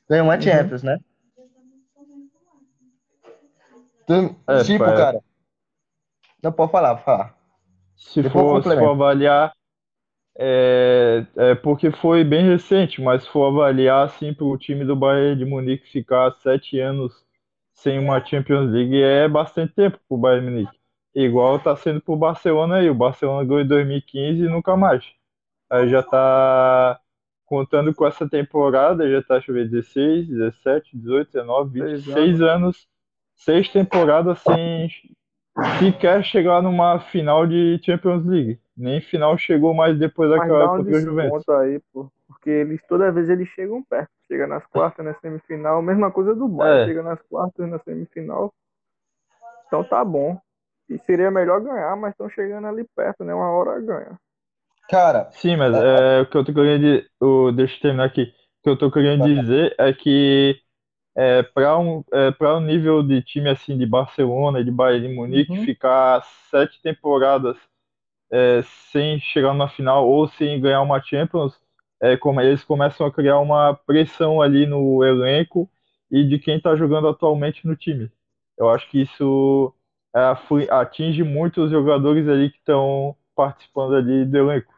[0.10, 0.42] Ganhou uma uhum.
[0.42, 1.00] Champions, né?
[4.48, 4.96] é, tipo, é.
[4.96, 5.20] cara.
[6.42, 7.38] Não pode falar, pode falar.
[7.96, 9.57] Se for, se for avaliar,
[10.40, 14.96] é, é, porque foi bem recente, mas se for avaliar assim para o time do
[14.96, 17.26] Bayern de Munique ficar sete anos
[17.74, 20.78] sem uma Champions League é bastante tempo para o Bayern Munique.
[21.16, 22.90] Igual está sendo para o Barcelona aí.
[22.90, 25.04] O Barcelona ganhou em 2015 e nunca mais.
[25.70, 27.00] Aí já está
[27.48, 32.42] contando com essa temporada, já está, deixa eu ver, 16, 17, 18, 19, 20, 6
[32.42, 32.88] anos,
[33.38, 34.90] 6 temporadas sem
[35.80, 38.60] sequer chegar numa final de Champions League.
[38.78, 41.50] Nem final chegou mais depois daquela época contra o Juventus.
[41.50, 42.12] aí, pô.
[42.28, 44.12] Porque eles, toda vez eles chegam perto.
[44.28, 45.82] Chega nas quartas, na semifinal.
[45.82, 46.84] Mesma coisa do Bayern.
[46.84, 46.86] É.
[46.86, 48.54] Chega nas quartas, na semifinal.
[49.66, 50.40] Então tá bom.
[50.88, 53.34] E seria melhor ganhar, mas estão chegando ali perto, né?
[53.34, 54.20] Uma hora ganha.
[54.90, 55.30] Cara.
[55.32, 57.10] Sim, mas é, o que eu tô querendo dizer.
[57.56, 58.24] deixa eu terminar aqui.
[58.24, 60.56] O que eu tô querendo dizer é que
[61.16, 65.16] é, para um, é, para um nível de time assim de Barcelona, de Bayern de
[65.16, 65.66] Munique, uhum.
[65.66, 67.58] ficar sete temporadas
[68.32, 68.62] é,
[68.92, 71.54] sem chegar na final ou sem ganhar uma Champions,
[72.02, 75.70] é, como eles começam a criar uma pressão ali no elenco
[76.12, 78.12] e de quem está jogando atualmente no time.
[78.58, 79.74] Eu acho que isso
[80.16, 84.74] é, atinge muito os jogadores ali que estão participando ali do elenco.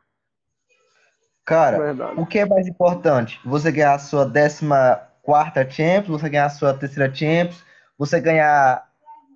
[1.45, 2.19] Cara, Verdade.
[2.19, 3.39] o que é mais importante?
[3.43, 7.63] Você ganhar a sua 14 Champions, você ganhar a sua terceira Champions,
[7.97, 8.87] você ganhar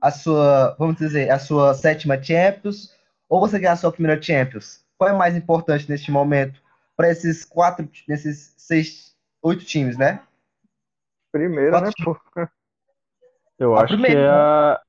[0.01, 2.93] a sua, vamos dizer, a sua sétima Champions,
[3.34, 4.86] ou você ganhar a sua primeira Champions?
[4.95, 6.61] Qual é mais importante neste momento
[6.95, 10.21] para esses quatro, nesses seis, oito times, né?
[11.31, 12.15] Primeira, né, pô?
[13.57, 14.81] Eu a acho primeira, que é a,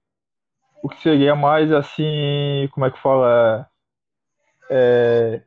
[0.83, 3.67] o que seria mais assim, como é que fala?
[4.71, 5.41] É,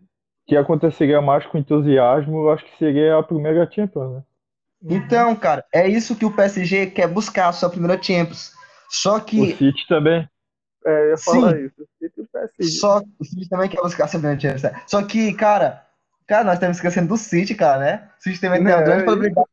[0.48, 4.24] que aconteceria mais com entusiasmo, eu acho que seria a primeira Champions, né?
[4.84, 8.54] Então, cara, é isso que o PSG quer buscar, a sua primeira Champions.
[8.90, 9.42] Só que.
[9.42, 10.28] O City também.
[10.88, 11.66] É, eu falar Sim.
[11.66, 11.82] isso.
[11.82, 12.64] O City e o PSG.
[12.80, 14.64] Só, o City também quer buscar a sua primeira Champions.
[14.64, 14.82] Né?
[14.88, 15.86] Só que, cara,
[16.26, 18.10] cara, nós estamos esquecendo do City, cara, né?
[18.18, 19.50] O City também tem uma grande probabilidade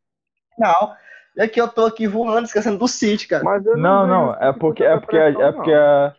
[0.55, 0.97] final.
[1.37, 3.43] E aqui eu tô aqui voando, esquecendo do City, cara.
[3.43, 6.15] Mas não, não, não, é porque é porque é porque é,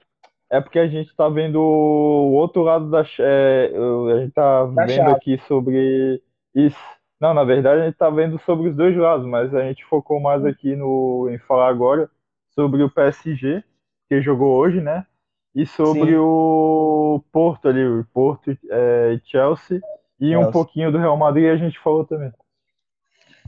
[0.50, 3.72] é porque a gente tá vendo o outro lado da é,
[4.14, 5.12] a gente tá da vendo chave.
[5.12, 6.22] aqui sobre
[6.54, 6.78] isso.
[7.22, 10.20] Não, na verdade a gente tá vendo sobre os dois lados, mas a gente focou
[10.20, 12.10] mais aqui no em falar agora
[12.54, 13.64] sobre o PSG
[14.08, 15.06] que jogou hoje, né?
[15.54, 16.18] E sobre Sim.
[16.18, 19.82] o Porto ali, o Porto é, e Chelsea
[20.20, 20.40] e Chelsea.
[20.40, 22.32] um pouquinho do Real Madrid a gente falou também.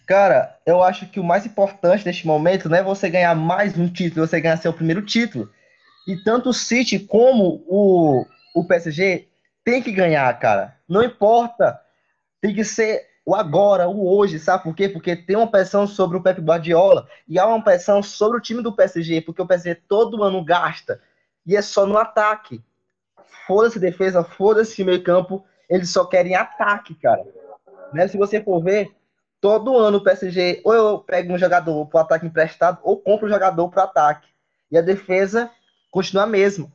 [0.05, 3.89] Cara, eu acho que o mais importante neste momento não é você ganhar mais um
[3.89, 5.49] título, você ganhar seu primeiro título.
[6.07, 9.27] E tanto o City como o, o PSG
[9.65, 10.77] tem que ganhar, cara.
[10.87, 11.77] Não importa.
[12.39, 14.87] Tem que ser o agora, o hoje, sabe por quê?
[14.87, 18.63] Porque tem uma pressão sobre o Pep Guardiola e há uma pressão sobre o time
[18.63, 21.01] do PSG, porque o PSG todo ano gasta
[21.45, 22.63] e é só no ataque.
[23.45, 27.25] Foda-se defesa, foda-se meio campo, eles só querem ataque, cara.
[27.91, 28.07] Né?
[28.07, 28.95] Se você for ver,
[29.41, 33.27] todo ano o PSG, ou eu pego um jogador para o ataque emprestado, ou compro
[33.27, 34.29] um jogador para o ataque.
[34.71, 35.51] E a defesa
[35.91, 36.71] continua a mesma.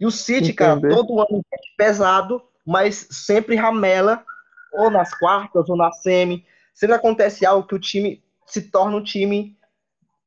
[0.00, 0.54] E o City, Entender.
[0.54, 4.24] cara, todo ano é pesado, mas sempre ramela,
[4.74, 6.44] ou nas quartas, ou na semi.
[6.74, 9.56] Sempre acontece algo que o time se torna um time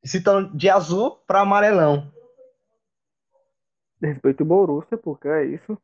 [0.04, 2.12] se torna de azul para amarelão.
[4.02, 5.78] Respeito o Borussia, porque é isso.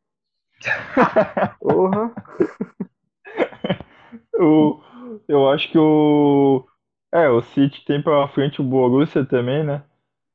[1.60, 2.14] Porra.
[4.36, 4.80] o,
[5.28, 6.66] eu acho que o.
[7.12, 9.84] É, o City tem pela frente o Borussia também, né?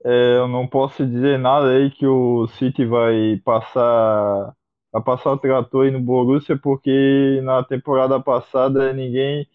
[0.04, 4.54] É, eu não posso dizer nada aí que o City vai passar,
[4.92, 9.46] vai passar o trator aí no Borussia, porque na temporada passada ninguém,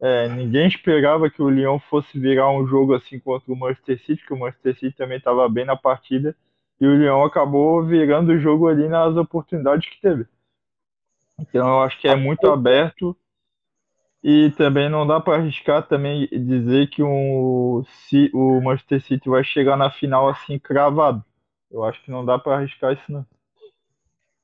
[0.00, 4.26] é, ninguém esperava que o Lyon fosse virar um jogo assim contra o Manchester City,
[4.26, 6.36] que o Manchester City também estava bem na partida,
[6.80, 10.26] e o Lyon acabou virando o jogo ali nas oportunidades que teve.
[11.38, 13.16] Então eu acho que é muito aberto
[14.22, 19.44] e também não dá para arriscar também dizer que um, se, o Manchester City vai
[19.44, 21.24] chegar na final assim cravado.
[21.70, 23.26] Eu acho que não dá para arriscar isso não.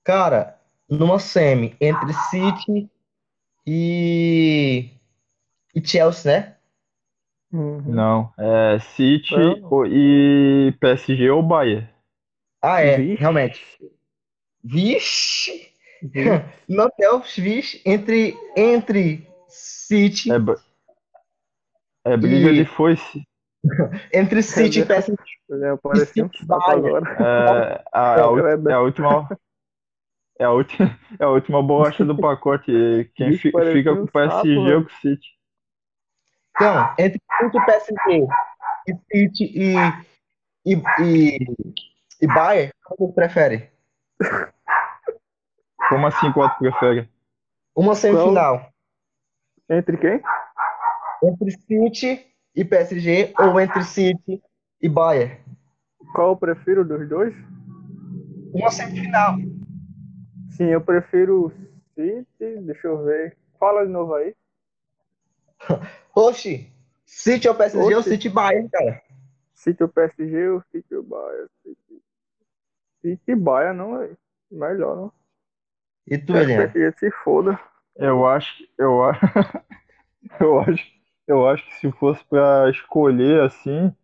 [0.04, 2.90] Cara, numa semi entre City
[3.66, 4.90] e,
[5.74, 6.56] e Chelsea, né?
[7.52, 7.82] Uhum.
[7.82, 9.86] Não, é City não.
[9.86, 11.88] e PSG ou Bayern.
[12.60, 13.20] Ah, é, Vixe.
[13.20, 13.64] realmente.
[14.64, 15.72] Vixe!
[16.12, 20.30] Tem os vixe entre, entre City.
[20.32, 20.36] É,
[22.12, 22.56] é briga e...
[22.56, 23.22] de foice.
[24.12, 25.14] Entre City e PSG.
[25.52, 27.04] É, parece um agora.
[27.20, 29.28] É, a, a, é a última.
[30.42, 32.72] É a última, é a última bolacha do pacote.
[33.14, 35.28] Quem fi, fica com o PSG sapo, ou com o City.
[36.56, 38.26] Então, entre City e PSG
[38.88, 39.74] e City e,
[40.66, 41.38] e, e,
[42.20, 43.70] e Bayern, qual você prefere?
[45.88, 47.08] Como assim qual tu prefere?
[47.76, 48.68] Uma semifinal.
[49.70, 50.20] Entre quem?
[51.22, 54.42] Entre City e PSG ou entre City
[54.80, 55.38] e Bayern?
[56.14, 57.34] Qual eu prefiro dos dois?
[58.52, 59.36] Uma semifinal.
[60.52, 61.52] Sim, eu prefiro
[61.94, 62.60] City.
[62.62, 63.36] Deixa eu ver.
[63.58, 64.34] Fala de novo aí.
[66.14, 66.70] Oxi,
[67.06, 67.94] City ou PSG Oxi.
[67.94, 69.02] ou City Bayern, cara?
[69.54, 71.48] City ou PSG ou City ou Bayern?
[71.62, 72.02] City,
[73.00, 74.10] City Bayern não é
[74.50, 75.12] melhor, não.
[76.06, 76.72] E tu, Eliane?
[76.98, 77.58] Se foda.
[77.96, 79.20] Eu acho, eu acho,
[80.40, 80.92] eu acho,
[81.26, 83.94] eu acho que se fosse para escolher assim,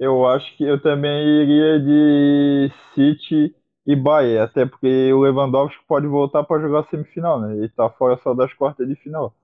[0.00, 3.54] eu acho que eu também iria de City
[3.86, 7.56] e Bahia, até porque o Lewandowski pode voltar para jogar semifinal, né?
[7.56, 9.34] Ele tá fora só das quartas de final.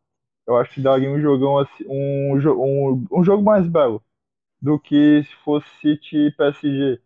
[0.46, 4.02] Eu acho que daria um jogão assim, um, um, um jogo mais belo
[4.62, 7.02] do que se fosse City e PSG.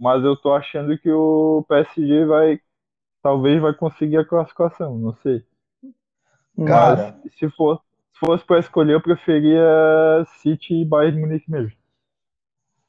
[0.00, 2.60] Mas eu tô achando que o PSG vai
[3.22, 5.44] talvez vai conseguir a classificação, não sei.
[6.64, 7.80] Cara, Mas, se, for,
[8.12, 9.62] se fosse para escolher, eu preferia
[10.40, 11.76] City e Bayern de Munique mesmo.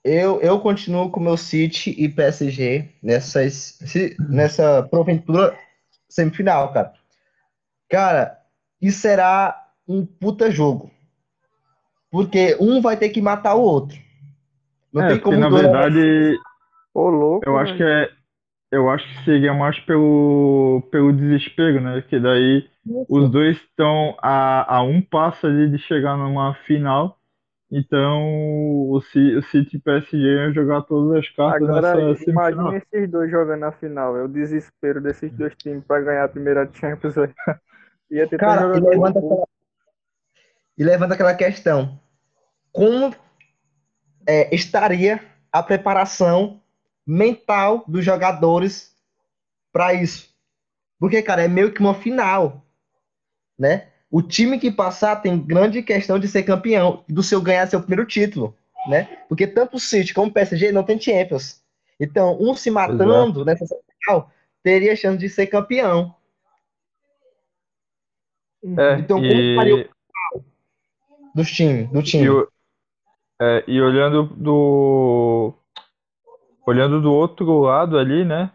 [0.05, 3.79] Eu, eu continuo com meu City e PSG nessas,
[4.29, 5.57] nessa proventura
[6.07, 6.93] semifinal, cara.
[7.89, 8.37] Cara,
[8.79, 10.91] isso será um puta jogo.
[12.11, 13.97] Porque um vai ter que matar o outro.
[14.93, 16.37] Não é, tem como na verdade,
[16.93, 18.07] Ô, louco, eu acho que é
[18.71, 22.03] eu acho que seria mais pelo, pelo desespero, né?
[22.07, 22.67] Que daí
[23.09, 27.17] os dois estão a, a um passo ali de chegar numa final.
[27.77, 33.29] Então o, City e PSG iam jogar todas as cartas Agora, nessa Imagina esses dois
[33.29, 34.15] jogando na final.
[34.15, 37.15] É o desespero desses dois times para ganhar a primeira Champions.
[38.09, 39.47] Ia ter Cara, e levanta, aquela,
[40.77, 41.99] e levanta aquela questão.
[42.71, 43.13] Como
[44.25, 45.19] é, estaria
[45.51, 46.61] a preparação
[47.05, 48.95] mental dos jogadores
[49.73, 50.33] para isso.
[50.97, 52.65] Porque, cara, é meio que uma final,
[53.59, 53.89] né?
[54.15, 58.07] O time que passar tem grande questão de ser campeão, do seu ganhar seu primeiro
[58.07, 58.55] título,
[58.87, 59.03] né?
[59.27, 61.61] Porque tanto o City como o PSG não tem Champions.
[61.99, 63.43] Então, um se matando Exato.
[63.43, 63.65] nessa
[63.99, 64.31] final
[64.63, 66.15] teria chance de ser campeão.
[68.63, 69.53] É, então, como e...
[69.53, 70.43] faria o
[71.35, 72.25] dos times, do time?
[72.25, 72.47] E,
[73.41, 75.53] é, e olhando do
[76.65, 78.49] olhando do outro lado ali, né?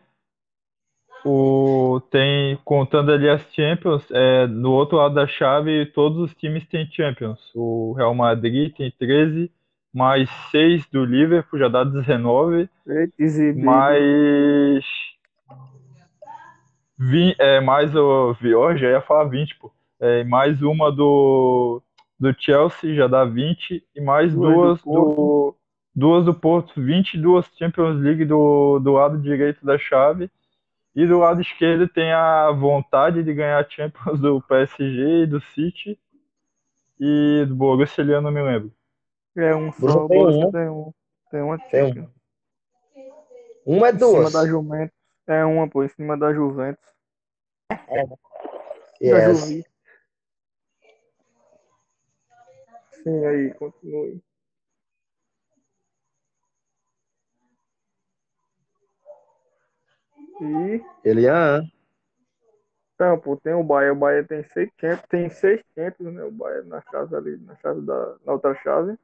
[1.25, 6.67] O, tem, contando ali as Champions, é, no outro lado da chave, todos os times
[6.67, 7.39] têm Champions.
[7.55, 9.51] O Real Madrid tem 13,
[9.93, 12.69] mais 6 do Liverpool, já dá 19.
[13.63, 14.85] Mais.
[16.99, 18.37] 20, é, mais o.
[18.57, 19.71] Ó, já ia falar 20, pô.
[20.01, 21.83] É, mais uma do,
[22.19, 23.83] do Chelsea, já dá 20.
[23.95, 25.55] E mais duas do,
[25.95, 30.31] duas do Porto, 22 Champions League do, do lado direito da chave.
[30.95, 35.99] E do lado esquerdo tem a vontade de ganhar Champions do PSG e do City.
[36.99, 38.73] E do Borussia eu não me lembro.
[39.37, 40.93] É um só, o Borussia tem um.
[41.31, 42.09] Tem uma Champions.
[42.97, 43.77] Um.
[43.77, 44.27] Uma é duas.
[44.27, 44.97] Em cima da Juventus.
[45.27, 46.85] É uma, pô, em cima da Juventus.
[47.71, 48.05] É.
[49.01, 49.65] Yes.
[53.03, 54.21] Sim, aí, continue.
[60.41, 60.83] E.
[61.05, 61.65] Elian.
[62.95, 66.23] Então, pô, tem o Bahia, o Bahia tem 600, tem 600, né?
[66.23, 68.97] O Bahia na chave ali, na chave da na outra chave.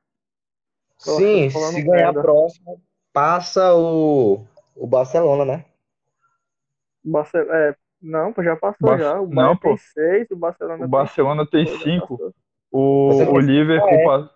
[0.98, 2.76] Sim, se ganhar a próxima,
[3.12, 5.64] passa o, o Barcelona, né?
[7.02, 9.20] Barcelona, é, não, já passou Bar já.
[9.20, 12.34] O Bahia não, tem 6, o Barcelona o Barcelona tem 5.
[12.70, 14.04] O, o Liverpool, é.
[14.04, 14.30] pa...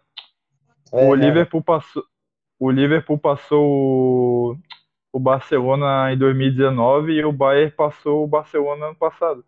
[0.93, 2.05] é, o, Liverpool passou,
[2.59, 4.57] o Liverpool passou
[5.13, 9.45] o Barcelona em 2019 e o Bayern passou o Barcelona ano passado.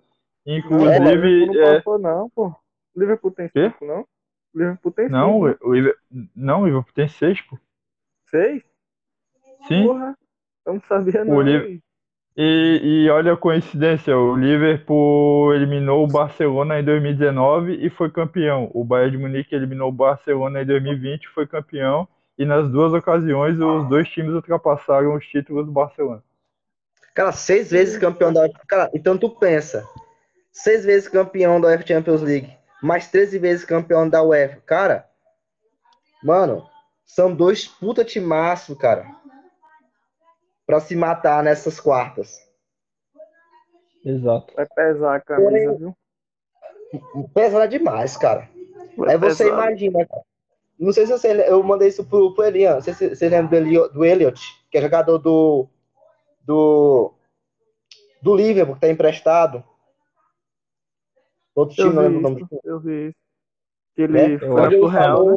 [0.47, 1.47] Inclusive.
[1.47, 1.77] Não, é...
[1.77, 2.55] passou, não, pô.
[2.95, 4.01] O Liverpool tem 5, não?
[4.55, 5.17] O Liverpool tem 5.
[5.17, 5.95] Não, o, o,
[6.35, 7.59] não, o Liverpool tem 6, pô.
[8.29, 8.63] 6?
[9.69, 9.87] Sim.
[9.87, 10.19] Porra,
[10.67, 11.37] eu não sabia, não.
[11.37, 11.83] O.
[12.35, 18.71] E, e olha a coincidência, o Liverpool eliminou o Barcelona em 2019 e foi campeão.
[18.73, 22.09] O Bayern de Munique eliminou o Barcelona em 2020 e foi campeão.
[22.39, 26.23] E nas duas ocasiões, os dois times ultrapassaram os títulos do Barcelona.
[27.15, 29.87] Cara, seis vezes campeão da Cara, então tu pensa.
[30.51, 32.57] Seis vezes campeão da UEFA Champions League.
[32.83, 34.61] Mais 13 vezes campeão da UEFA.
[34.67, 35.09] Cara,
[36.23, 36.67] mano,
[37.05, 39.07] são dois puta timaço, cara
[40.73, 42.41] para se matar nessas quartas.
[44.05, 44.55] Exato.
[44.55, 45.97] Vai pesar a camisa, Porém, viu?
[47.35, 48.49] Pesa demais, cara.
[48.97, 49.55] Vai Aí você pesar.
[49.55, 50.23] imagina, cara.
[50.83, 51.49] Não sei se você.
[51.49, 52.75] Eu mandei isso pro, pro Elian.
[52.75, 55.69] Não sei se você lembra do, do Elliot, que é jogador do.
[56.45, 57.15] Do.
[58.21, 59.65] Do Liverpool, que tá emprestado.
[61.55, 62.47] Outro time, não lembro o nome.
[62.65, 63.15] Eu vi.
[63.95, 64.39] Que ele é?
[64.39, 65.37] foi pro Real, né?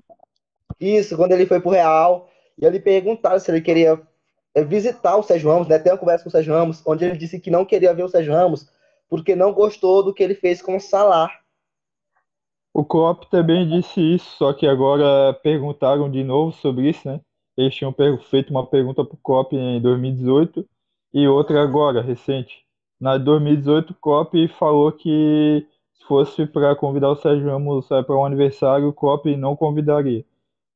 [0.80, 2.30] Isso, quando ele foi pro Real.
[2.58, 4.02] E ele perguntaram se ele queria
[4.54, 5.78] é visitar o Sérgio Ramos, né?
[5.78, 8.10] Ter uma conversa com o Sérgio Ramos, onde ele disse que não queria ver o
[8.10, 8.70] Sérgio Ramos
[9.10, 11.30] porque não gostou do que ele fez com o Salah.
[12.76, 17.22] O Klopp também disse isso, só que agora perguntaram de novo sobre isso, né?
[17.56, 17.96] Eles tinham
[18.30, 20.68] feito uma pergunta para o Klopp em 2018
[21.14, 22.66] e outra agora, recente.
[23.00, 28.26] Na 2018, o Klopp falou que se fosse para convidar o Sérgio Ramos para um
[28.26, 30.26] aniversário, o Klopp não convidaria.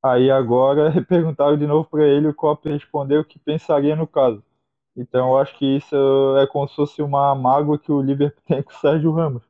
[0.02, 4.41] Aí agora perguntaram de novo para ele, o Klopp respondeu que pensaria no caso.
[4.95, 5.97] Então eu acho que isso
[6.38, 9.49] é como se fosse uma mágoa que o Liverpool tem com o Sérgio Ramos.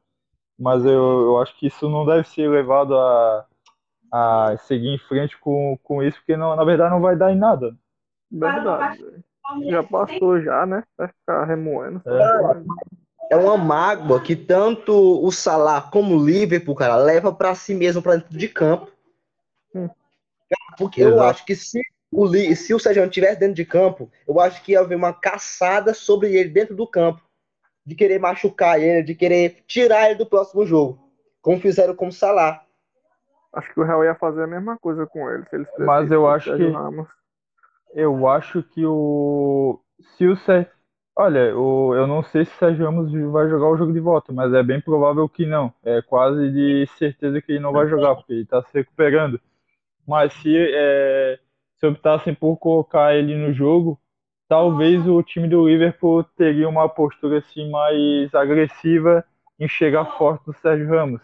[0.60, 3.45] Mas eu, eu acho que isso não deve ser levado a,
[4.12, 7.38] a seguir em frente com, com isso, porque não, na verdade não vai dar em
[7.38, 7.76] nada.
[8.30, 9.24] Verdade.
[9.68, 10.84] Já passou já, né?
[10.97, 12.01] Vai ficar remoendo.
[12.05, 13.34] É.
[13.34, 14.93] é uma mágoa que tanto
[15.26, 18.91] o Salah como o Liverpool, cara, leva para si mesmo para dentro de campo.
[19.74, 19.89] Hum.
[20.78, 21.18] Porque Exato.
[21.18, 21.82] eu acho que se
[22.12, 25.93] o, se o Sérgio estivesse dentro de campo, eu acho que ia haver uma caçada
[25.93, 27.22] sobre ele dentro do campo.
[27.90, 31.00] De querer machucar ele, de querer tirar ele do próximo jogo.
[31.42, 32.62] Como fizeram com o Salah.
[33.52, 35.44] Acho que o Real ia fazer a mesma coisa com ele.
[35.46, 36.70] Se Mas eu acho que.
[36.70, 37.08] Ramos.
[37.94, 39.80] Eu acho que o.
[40.18, 40.72] Se o Sérgio.
[41.16, 41.94] Olha, o...
[41.96, 44.64] eu não sei se o Sérgio Ramos vai jogar o jogo de volta, mas é
[44.64, 45.74] bem provável que não.
[45.84, 49.42] É quase de certeza que ele não vai jogar, porque ele está se recuperando
[50.10, 51.40] mas se, é,
[51.76, 54.00] se optassem por colocar ele no jogo,
[54.50, 59.24] talvez o time do Liverpool teria uma postura assim mais agressiva
[59.58, 61.22] em chegar forte no Sérgio Ramos.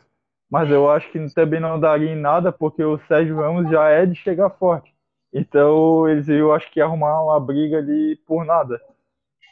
[0.50, 4.06] Mas eu acho que também não daria em nada, porque o Sérgio Ramos já é
[4.06, 4.94] de chegar forte.
[5.34, 8.80] Então eles eu acho que arrumar uma briga ali por nada.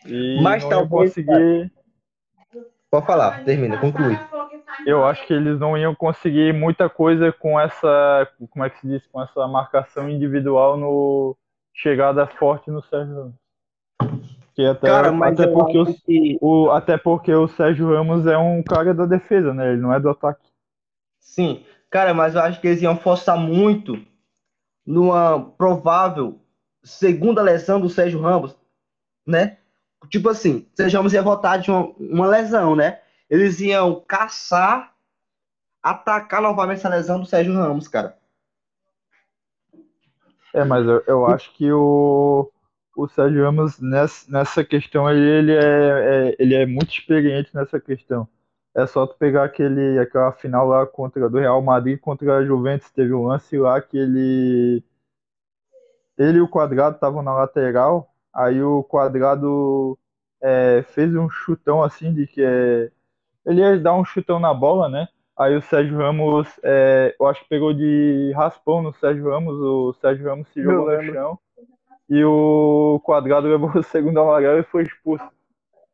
[0.05, 1.69] E Mas talvez conseguir.
[2.89, 4.15] Pode falar, termina, conclui
[4.85, 8.87] eu acho que eles não iam conseguir muita coisa com essa, como é que se
[8.87, 11.37] diz, com essa marcação individual no
[11.73, 13.42] chegada forte no Sérgio Ramos.
[14.55, 16.37] Que até, cara, até, porque o, que...
[16.41, 19.71] o, até porque o Sérgio Ramos é um cara da defesa, né?
[19.71, 20.45] Ele não é do ataque.
[21.19, 23.99] Sim, cara, mas eu acho que eles iam forçar muito
[24.85, 26.39] numa provável
[26.83, 28.55] segunda lesão do Sérgio Ramos,
[29.25, 29.57] né?
[30.09, 32.99] Tipo assim, o Sérgio Ramos ia voltar de uma, uma lesão, né?
[33.33, 34.93] eles iam caçar,
[35.81, 38.15] atacar novamente essa lesão do Sérgio Ramos, cara.
[40.53, 42.47] É, mas eu, eu acho que o,
[42.95, 47.79] o Sérgio Ramos, nessa, nessa questão, ele, ele, é, é, ele é muito experiente nessa
[47.79, 48.27] questão.
[48.75, 52.89] É só tu pegar aquele, aquela final lá contra do Real Madrid contra a Juventus.
[52.91, 54.83] Teve um lance lá que ele.
[56.17, 58.13] Ele e o quadrado estavam na lateral.
[58.33, 59.97] Aí o quadrado
[60.41, 62.91] é, fez um chutão assim de que é
[63.45, 65.07] ele ia dar um chutão na bola, né?
[65.37, 69.93] Aí o Sérgio Ramos, é, eu acho que pegou de raspão no Sérgio Ramos, o
[69.93, 71.39] Sérgio Ramos se jogou no chão
[72.09, 75.23] e o quadrado levou o segundo amarelo e foi expulso.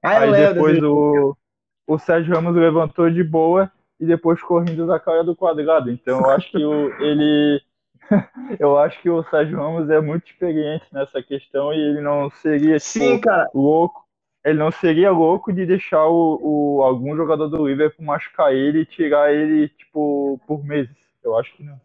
[0.04, 1.36] Ah, Aí depois o,
[1.88, 5.92] o Sérgio Ramos levantou de boa e depois correndo da cara do quadrado.
[5.92, 7.62] Então eu acho que o, ele.
[8.60, 12.78] eu acho que o Sérgio Ramos é muito experiente nessa questão e ele não seria
[12.78, 13.48] tipo, Sim, cara.
[13.54, 14.10] louco
[14.44, 18.86] ele não seria louco de deixar o, o, algum jogador do Liverpool machucar ele e
[18.86, 20.96] tirar ele, tipo, por meses.
[21.24, 21.80] Eu acho que não.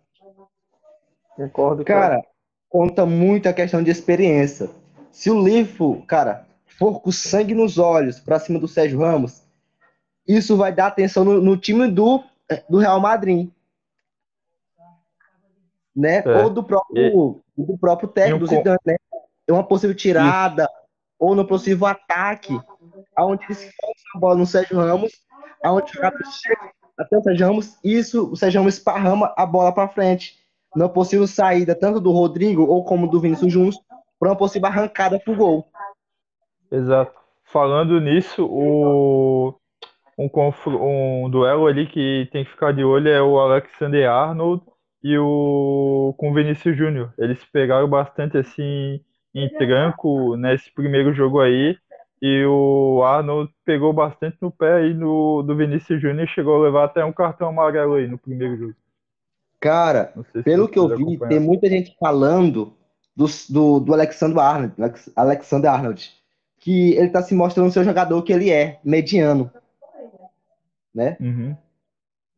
[1.37, 2.17] Concordo, cara.
[2.17, 2.34] cara.
[2.75, 4.69] Conta muito a questão de experiência.
[5.13, 6.45] Se o Liverpool, cara,
[6.77, 9.45] for com sangue nos olhos para cima do Sérgio Ramos,
[10.27, 12.25] isso vai dar atenção no, no time do,
[12.69, 13.49] do Real Madrid.
[15.95, 16.25] Né?
[16.27, 16.43] É.
[16.43, 18.97] Ou do próprio, e, do próprio técnico do Zidane, né?
[19.47, 20.73] É uma possível tirada, isso.
[21.17, 22.61] ou no possível ataque,
[23.15, 23.71] aonde eles
[24.17, 25.13] a bola no Sérgio Ramos,
[25.63, 29.87] aonde o chega até o Sérgio Ramos, isso, o Sérgio Ramos esparrama a bola para
[29.87, 30.44] frente.
[30.75, 33.75] Não possível saída tanto do Rodrigo ou como do Vinícius Júnior
[34.19, 35.67] para uma possível arrancada pro gol.
[36.71, 37.15] Exato.
[37.45, 39.55] Falando nisso, o
[40.19, 40.31] um,
[41.25, 44.63] um duelo ali que tem que ficar de olho é o Alexander Arnold
[45.03, 47.13] e o com o Vinícius Júnior.
[47.19, 49.01] Eles pegaram bastante assim
[49.35, 51.77] em tranco nesse primeiro jogo aí.
[52.23, 56.65] E o Arnold pegou bastante no pé aí no, do Vinícius Júnior e chegou a
[56.65, 58.75] levar até um cartão amarelo aí no primeiro jogo.
[59.65, 60.13] Cara,
[60.45, 61.29] pelo que eu vi, acompanhar.
[61.29, 62.77] tem muita gente falando
[63.17, 64.75] do, do, do Alexander Arnold,
[65.17, 66.11] Alexander Arnold,
[66.59, 69.51] que ele tá se mostrando o seu jogador que ele é, mediano
[70.95, 71.17] né?
[71.21, 71.57] Uhum.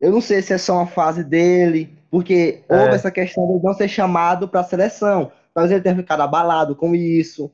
[0.01, 2.75] Eu não sei se é só uma fase dele, porque é.
[2.75, 5.31] houve essa questão de não ser chamado para a seleção.
[5.53, 7.51] Talvez ele tenha ficado abalado com isso.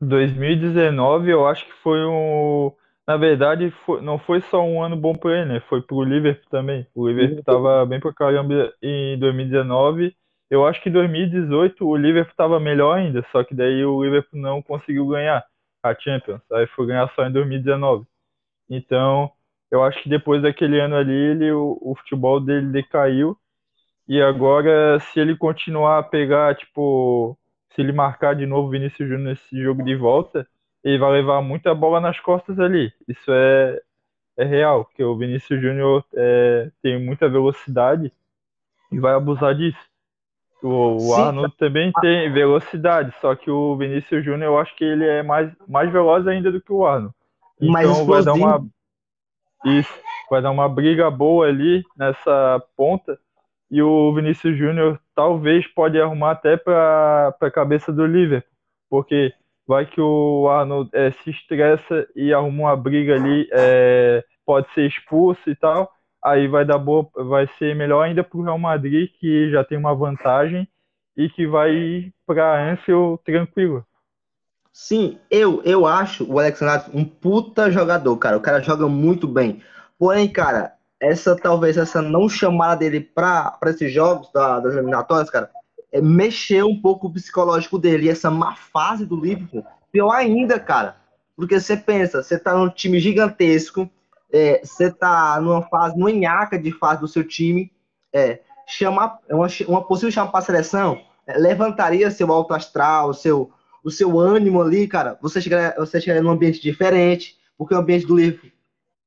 [0.00, 2.72] 2019 eu acho que foi um.
[3.06, 4.00] Na verdade, foi...
[4.02, 5.60] não foi só um ano bom para ele, né?
[5.68, 6.86] Foi pro Liverpool também.
[6.94, 10.16] O Liverpool estava bem pra caramba em 2019.
[10.50, 14.40] Eu acho que em 2018 o Liverpool estava melhor ainda, só que daí o Liverpool
[14.40, 15.44] não conseguiu ganhar
[15.82, 16.40] a Champions.
[16.52, 18.06] Aí foi ganhar só em 2019.
[18.70, 19.30] Então,
[19.70, 23.36] eu acho que depois daquele ano ali, ele, o, o futebol dele decaiu.
[24.08, 27.38] E agora, se ele continuar a pegar, tipo,
[27.74, 30.46] se ele marcar de novo o Vinícius Júnior nesse jogo de volta,
[30.86, 32.92] ele vai levar muita bola nas costas ali.
[33.08, 33.82] Isso é,
[34.36, 38.12] é real, porque o Vinícius Júnior é, tem muita velocidade
[38.92, 39.78] e vai abusar disso.
[40.62, 45.04] O, o Arnold também tem velocidade, só que o Vinícius Júnior eu acho que ele
[45.04, 47.14] é mais, mais veloz ainda do que o Arnold.
[47.60, 48.64] Então vai dar uma
[49.64, 49.92] isso,
[50.30, 53.18] vai dar uma briga boa ali nessa ponta
[53.68, 58.48] e o Vinícius Júnior talvez pode arrumar até para a cabeça do Liverpool,
[58.88, 59.34] porque
[59.66, 64.86] vai que o Arnold é, se estressa e arruma uma briga ali, é, pode ser
[64.86, 65.90] expulso e tal,
[66.24, 69.76] aí vai dar boa, vai ser melhor ainda para o Real Madrid que já tem
[69.76, 70.68] uma vantagem
[71.16, 73.84] e que vai para Anfield tranquilo.
[74.72, 78.36] Sim, eu, eu acho o Alexandre um puta jogador, cara.
[78.36, 79.62] O cara joga muito bem.
[79.98, 85.50] Porém, cara, essa talvez essa não chamada dele para esses jogos da, das eliminatórias, cara,
[85.96, 88.06] é mexer um pouco o psicológico dele.
[88.06, 90.96] E essa má fase do Liverpool, pior ainda, cara.
[91.34, 93.88] Porque você pensa, você tá num time gigantesco,
[94.32, 97.72] é, você tá numa fase, numa nhaca de fase do seu time,
[98.12, 103.50] é, chamar, uma, uma possível chamada para a seleção, é, levantaria seu alto astral, seu
[103.86, 108.04] o seu ânimo ali, cara, você chegar, você chegar num ambiente diferente, porque o ambiente
[108.04, 108.50] do livro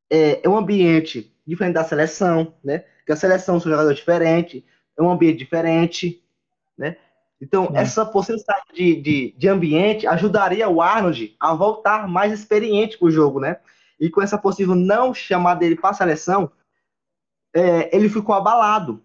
[0.10, 2.86] é, é um ambiente diferente da seleção, né?
[3.06, 4.64] Que a seleção são jogadores diferentes,
[4.98, 6.24] é um ambiente diferente,
[6.80, 6.96] né?
[7.42, 13.08] Então, essa possibilidade de, de, de, ambiente ajudaria o Arnold a voltar mais experiente para
[13.08, 13.58] o jogo, né?
[14.00, 16.52] E com essa possível não chamada dele para a seleção,
[17.54, 19.02] é, ele ficou abalado.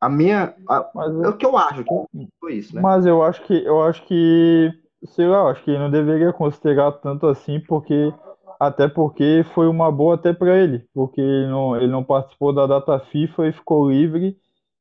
[0.00, 0.54] A minha.
[0.68, 2.80] A, mas, é o que eu acho, que foi isso, né?
[2.80, 4.72] Mas eu acho que eu acho que.
[5.14, 8.12] Sei lá, acho que não deveria considerar tanto assim, porque.
[8.60, 12.66] Até porque foi uma boa até para ele, porque ele não, ele não participou da
[12.66, 14.36] data FIFA e ficou livre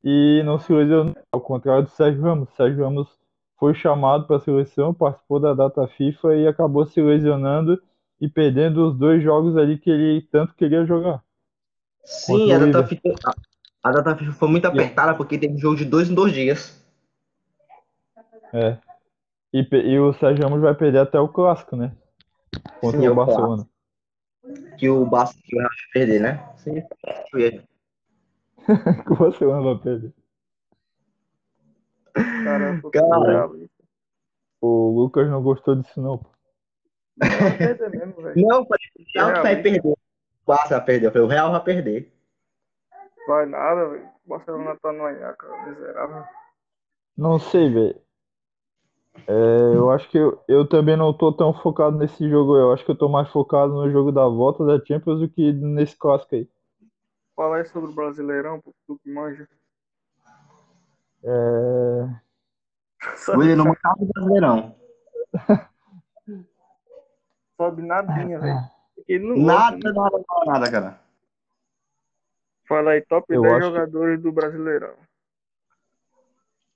[0.10, 1.14] e não se lesionou.
[1.30, 2.48] Ao contrário do Sérgio Ramos.
[2.56, 3.10] Sérgio Ramos
[3.60, 7.82] foi chamado para a seleção, participou da data FIFA e acabou se lesionando
[8.22, 11.22] e perdendo os dois jogos ali que ele tanto queria jogar.
[12.06, 13.16] Sim, a data, FIFA,
[13.84, 16.82] a data FIFA foi muito apertada porque teve jogo de dois em dois dias.
[18.54, 18.78] É.
[19.52, 21.92] E, e o Sérgio Ramos vai perder até o clássico, né?
[22.80, 23.68] Contra Sim, o Barcelona.
[24.78, 26.50] Que o Barcelona vai perder, né?
[26.56, 26.82] Sim.
[29.06, 30.14] que o Barcelona vai perder.
[32.14, 33.49] Caramba, Cara,
[34.61, 36.19] o Lucas não gostou disso, não.
[38.35, 38.68] Não, o
[39.15, 39.81] Real vai perder.
[39.88, 39.98] O
[40.45, 41.18] Barça vai perder.
[41.19, 42.14] O Real vai perder.
[43.27, 44.10] Vai nada, velho.
[44.26, 46.23] Barcelona tá no nhaca, miserável.
[47.18, 48.02] Não sei, velho.
[49.27, 52.56] É, eu acho que eu, eu também não tô tão focado nesse jogo.
[52.56, 55.52] Eu acho que eu tô mais focado no jogo da volta da Champions do que
[55.53, 56.48] nesse clássico aí.
[57.38, 59.47] Fala aí sobre o Brasileirão, tu que manja.
[61.23, 62.09] É.
[63.38, 64.76] William, não matava o Brasileirão.
[67.55, 68.59] sobe nadinha, velho.
[69.45, 70.99] Nada, nada, nada, nada, cara.
[72.68, 74.95] Fala aí, top Eu 10 acho- jogadores do Brasileirão.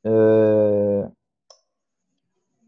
[0.03, 1.11] É...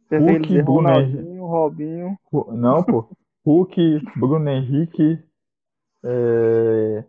[0.09, 2.19] Você Hulk, Ronaldinho, Robinho.
[2.53, 3.07] Não, pô.
[3.45, 5.23] Hulk, Bruno Henrique,
[6.03, 7.03] é...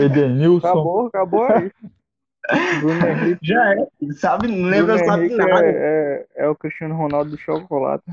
[0.00, 0.66] Edenilson.
[0.68, 1.70] Acabou, acabou aí.
[2.80, 3.38] Bruno Henrique.
[3.46, 3.86] Já é.
[4.14, 5.64] Sabe, não lembra, sabe Henrique nada.
[5.64, 8.04] é, é, é o Cristiano Ronaldo do chocolate.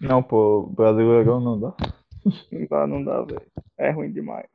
[0.00, 1.72] Não, pô, Brasileirão não dá.
[2.52, 3.42] Não dá, não dá, velho.
[3.78, 4.46] É ruim demais.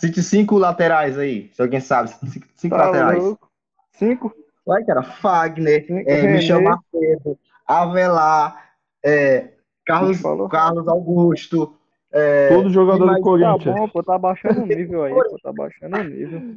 [0.00, 2.10] Cite cinco laterais aí, se alguém sabe.
[2.10, 3.22] Cinco, cinco Tá laterais.
[3.22, 3.48] louco?
[3.92, 4.34] Cinco?
[4.66, 5.02] Vai, cara.
[5.02, 6.22] Fagner, Cinco, é.
[6.32, 8.72] Michel Macedo, Avelar,
[9.04, 9.52] é,
[9.86, 10.20] Carlos.
[10.50, 11.76] Carlos Augusto.
[12.16, 13.74] É, Todo jogador mas do Tá Corinthians.
[13.74, 16.56] bom, pô, tá baixando o nível aí, pô, tá baixando o nível.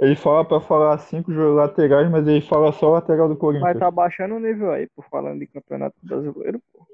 [0.00, 3.78] Ele fala pra falar cinco laterais, mas ele fala só lateral do Mas Corinthians.
[3.78, 6.84] tá baixando o nível aí, por falando de campeonato brasileiro, pô.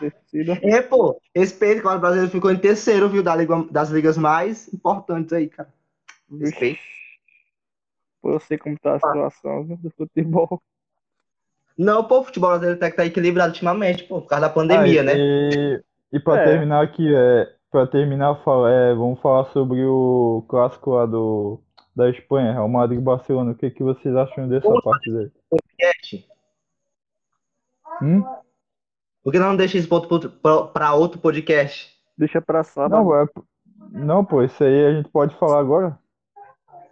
[0.00, 0.58] Descida.
[0.62, 4.72] É, pô, respeito, claro, o brasileiro ficou em terceiro, viu, da liga, das ligas mais
[4.72, 5.68] importantes aí, cara.
[6.40, 6.80] Respeito.
[8.22, 10.62] Pô, eu sei como tá a situação viu, do futebol.
[11.76, 15.04] Não, pô, o futebol brasileiro tá, tá equilibrado ultimamente, pô, por causa da pandemia, Ah,
[15.04, 15.12] né?
[15.16, 15.82] E,
[16.12, 16.44] e pra É.
[16.44, 18.40] terminar aqui, é, pra terminar,
[18.70, 21.60] é, vamos falar sobre o clássico lá do,
[21.94, 23.52] da Espanha, Real Madrid e Barcelona.
[23.52, 25.30] O que, que vocês acham dessa partida aí?
[25.50, 26.28] Podcast.
[28.02, 28.22] Hum?
[29.22, 31.92] Por que não deixa outro, pra- pra outro podcast?
[32.16, 33.04] Deixa pra sábado.
[33.04, 33.26] Não, é,
[33.90, 35.98] não, pô, isso aí a gente pode falar agora.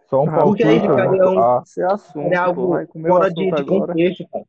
[0.08, 2.42] Só um Ah, porque aí ficaria um- ah, Esse é assunto, É pô.
[2.42, 3.86] algo o fora de, de agora.
[3.92, 4.44] contexto, cara.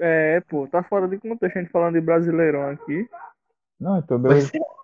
[0.00, 3.08] É, pô, tá fora de contexto a gente falando de brasileirão aqui.
[3.82, 4.38] Não, então é.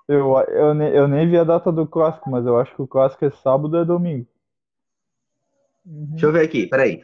[0.09, 2.87] Eu, eu, nem, eu nem vi a data do clássico, mas eu acho que o
[2.87, 4.27] clássico é sábado ou é domingo.
[5.85, 7.03] Deixa eu ver aqui, peraí.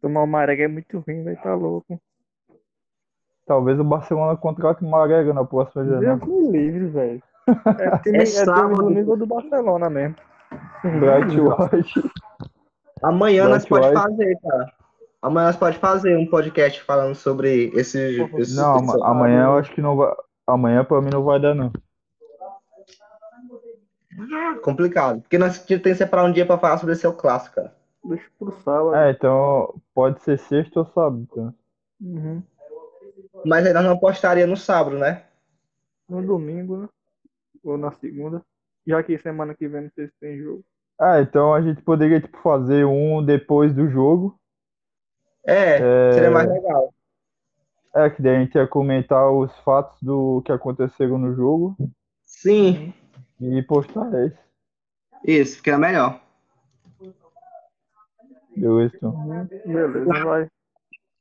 [0.00, 2.00] Tomar o Marega é muito ruim, velho, tá louco.
[3.46, 6.16] Talvez o Barcelona contrate o Marega na próxima janela.
[6.16, 7.22] Deus me livre, velho.
[7.80, 8.76] É time, É é sábado.
[8.76, 10.14] do nível do Barcelona mesmo.
[10.82, 12.10] Bright White.
[13.02, 14.02] Amanhã nós Bright pode White.
[14.02, 14.72] fazer, cara.
[15.22, 19.82] Amanhã nós pode fazer um podcast falando sobre esse, esse Não, amanhã eu acho que
[19.82, 20.12] não vai.
[20.46, 21.70] Amanhã pra mim não vai dar, não.
[24.62, 25.20] complicado.
[25.20, 27.74] Porque nós temos que separar um dia pra falar sobre esse seu clássico, cara.
[28.04, 28.94] Deixa pro sábado.
[28.94, 31.26] É, então pode ser sexta ou sábado.
[31.30, 31.54] Então.
[32.00, 32.42] Uhum.
[33.44, 35.24] Mas aí nós não postaria no sábado, né?
[36.08, 36.88] No domingo, né?
[37.62, 38.42] Ou na segunda.
[38.86, 40.64] Já que semana que vem não sei se tem jogo.
[40.98, 44.39] Ah, então a gente poderia tipo, fazer um depois do jogo.
[45.50, 45.78] É,
[46.08, 46.12] É.
[46.12, 46.94] seria mais legal.
[47.94, 51.76] É, que daí a gente ia comentar os fatos do que aconteceram no jogo
[52.24, 52.94] Sim,
[53.40, 54.38] e postar esse.
[55.24, 56.20] isso, fica melhor.
[58.56, 59.12] Beleza, então.
[59.66, 60.48] Beleza, vai.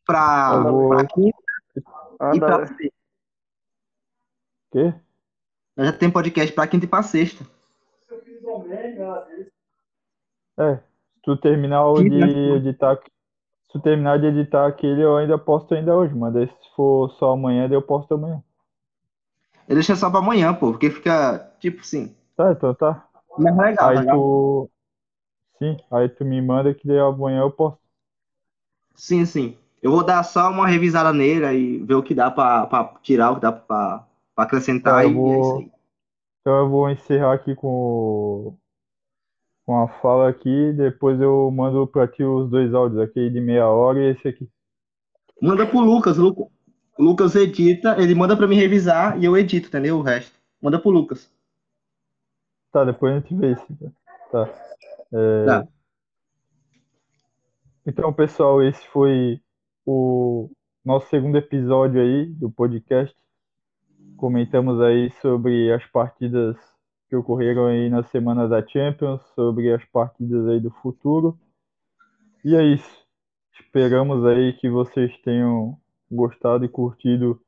[0.06, 1.38] Pra, Eu vou- pra quinta
[1.76, 1.82] e
[2.22, 2.68] Anda, pra velho.
[2.78, 2.94] sexta.
[4.72, 4.94] Quê?
[5.78, 7.44] Nós já tem podcast pra quinta e pra sexta.
[10.58, 12.22] É, se tu terminar de
[12.58, 13.00] editar,
[13.72, 17.10] se tu terminar de editar aquele, eu ainda posto ainda hoje, mas daí se for
[17.12, 18.44] só amanhã, daí eu posto amanhã.
[19.70, 23.08] Eu deixo só pra amanhã, pô, porque fica, tipo assim, Tá, então tá.
[23.38, 24.20] mais legal, Aí legal.
[24.20, 24.70] tu.
[25.60, 27.80] Sim, aí tu me manda que daí amanhã eu posto.
[28.96, 29.58] Sim, sim.
[29.82, 33.32] Eu vou dar só uma revisada nele e ver o que dá pra, pra tirar,
[33.32, 34.06] o que dá pra,
[34.36, 35.72] pra acrescentar Tá, eu e é vou- isso aí.
[36.42, 38.59] Então eu vou encerrar aqui com,
[39.70, 43.40] o- com a fala aqui, depois eu mando pra ti os dois áudios, aquele de
[43.40, 44.50] meia hora e esse aqui.
[45.42, 46.52] Manda pro Lucas, o Lu-
[46.98, 49.98] o Lucas edita, ele manda pra mim revisar e eu edito, entendeu?
[49.98, 50.38] O resto.
[50.62, 51.32] Manda pro Lucas.
[52.72, 53.66] Tá, depois a gente vê isso.
[54.32, 54.50] Tá.
[55.14, 55.68] É, Tá.
[57.86, 59.40] Então, pessoal, esse foi
[59.86, 60.50] o
[60.86, 63.16] nosso segundo episódio aí do podcast.
[64.18, 66.56] Comentamos aí sobre as partidas
[67.10, 71.38] que ocorreram aí na semana da Champions, sobre as partidas aí do futuro.
[72.46, 73.00] E é isso.
[73.60, 75.78] Esperamos aí que vocês tenham
[76.10, 77.42] gostado e curtido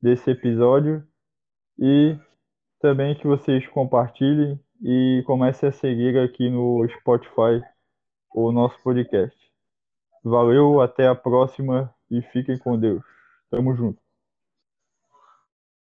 [0.00, 1.02] desse episódio
[1.78, 2.16] e
[2.80, 7.62] também que vocês compartilhem e comecem a seguir aqui no Spotify
[8.34, 9.36] o nosso podcast.
[10.22, 13.02] Valeu, até a próxima e fiquem com Deus.
[13.50, 14.05] Tamo junto.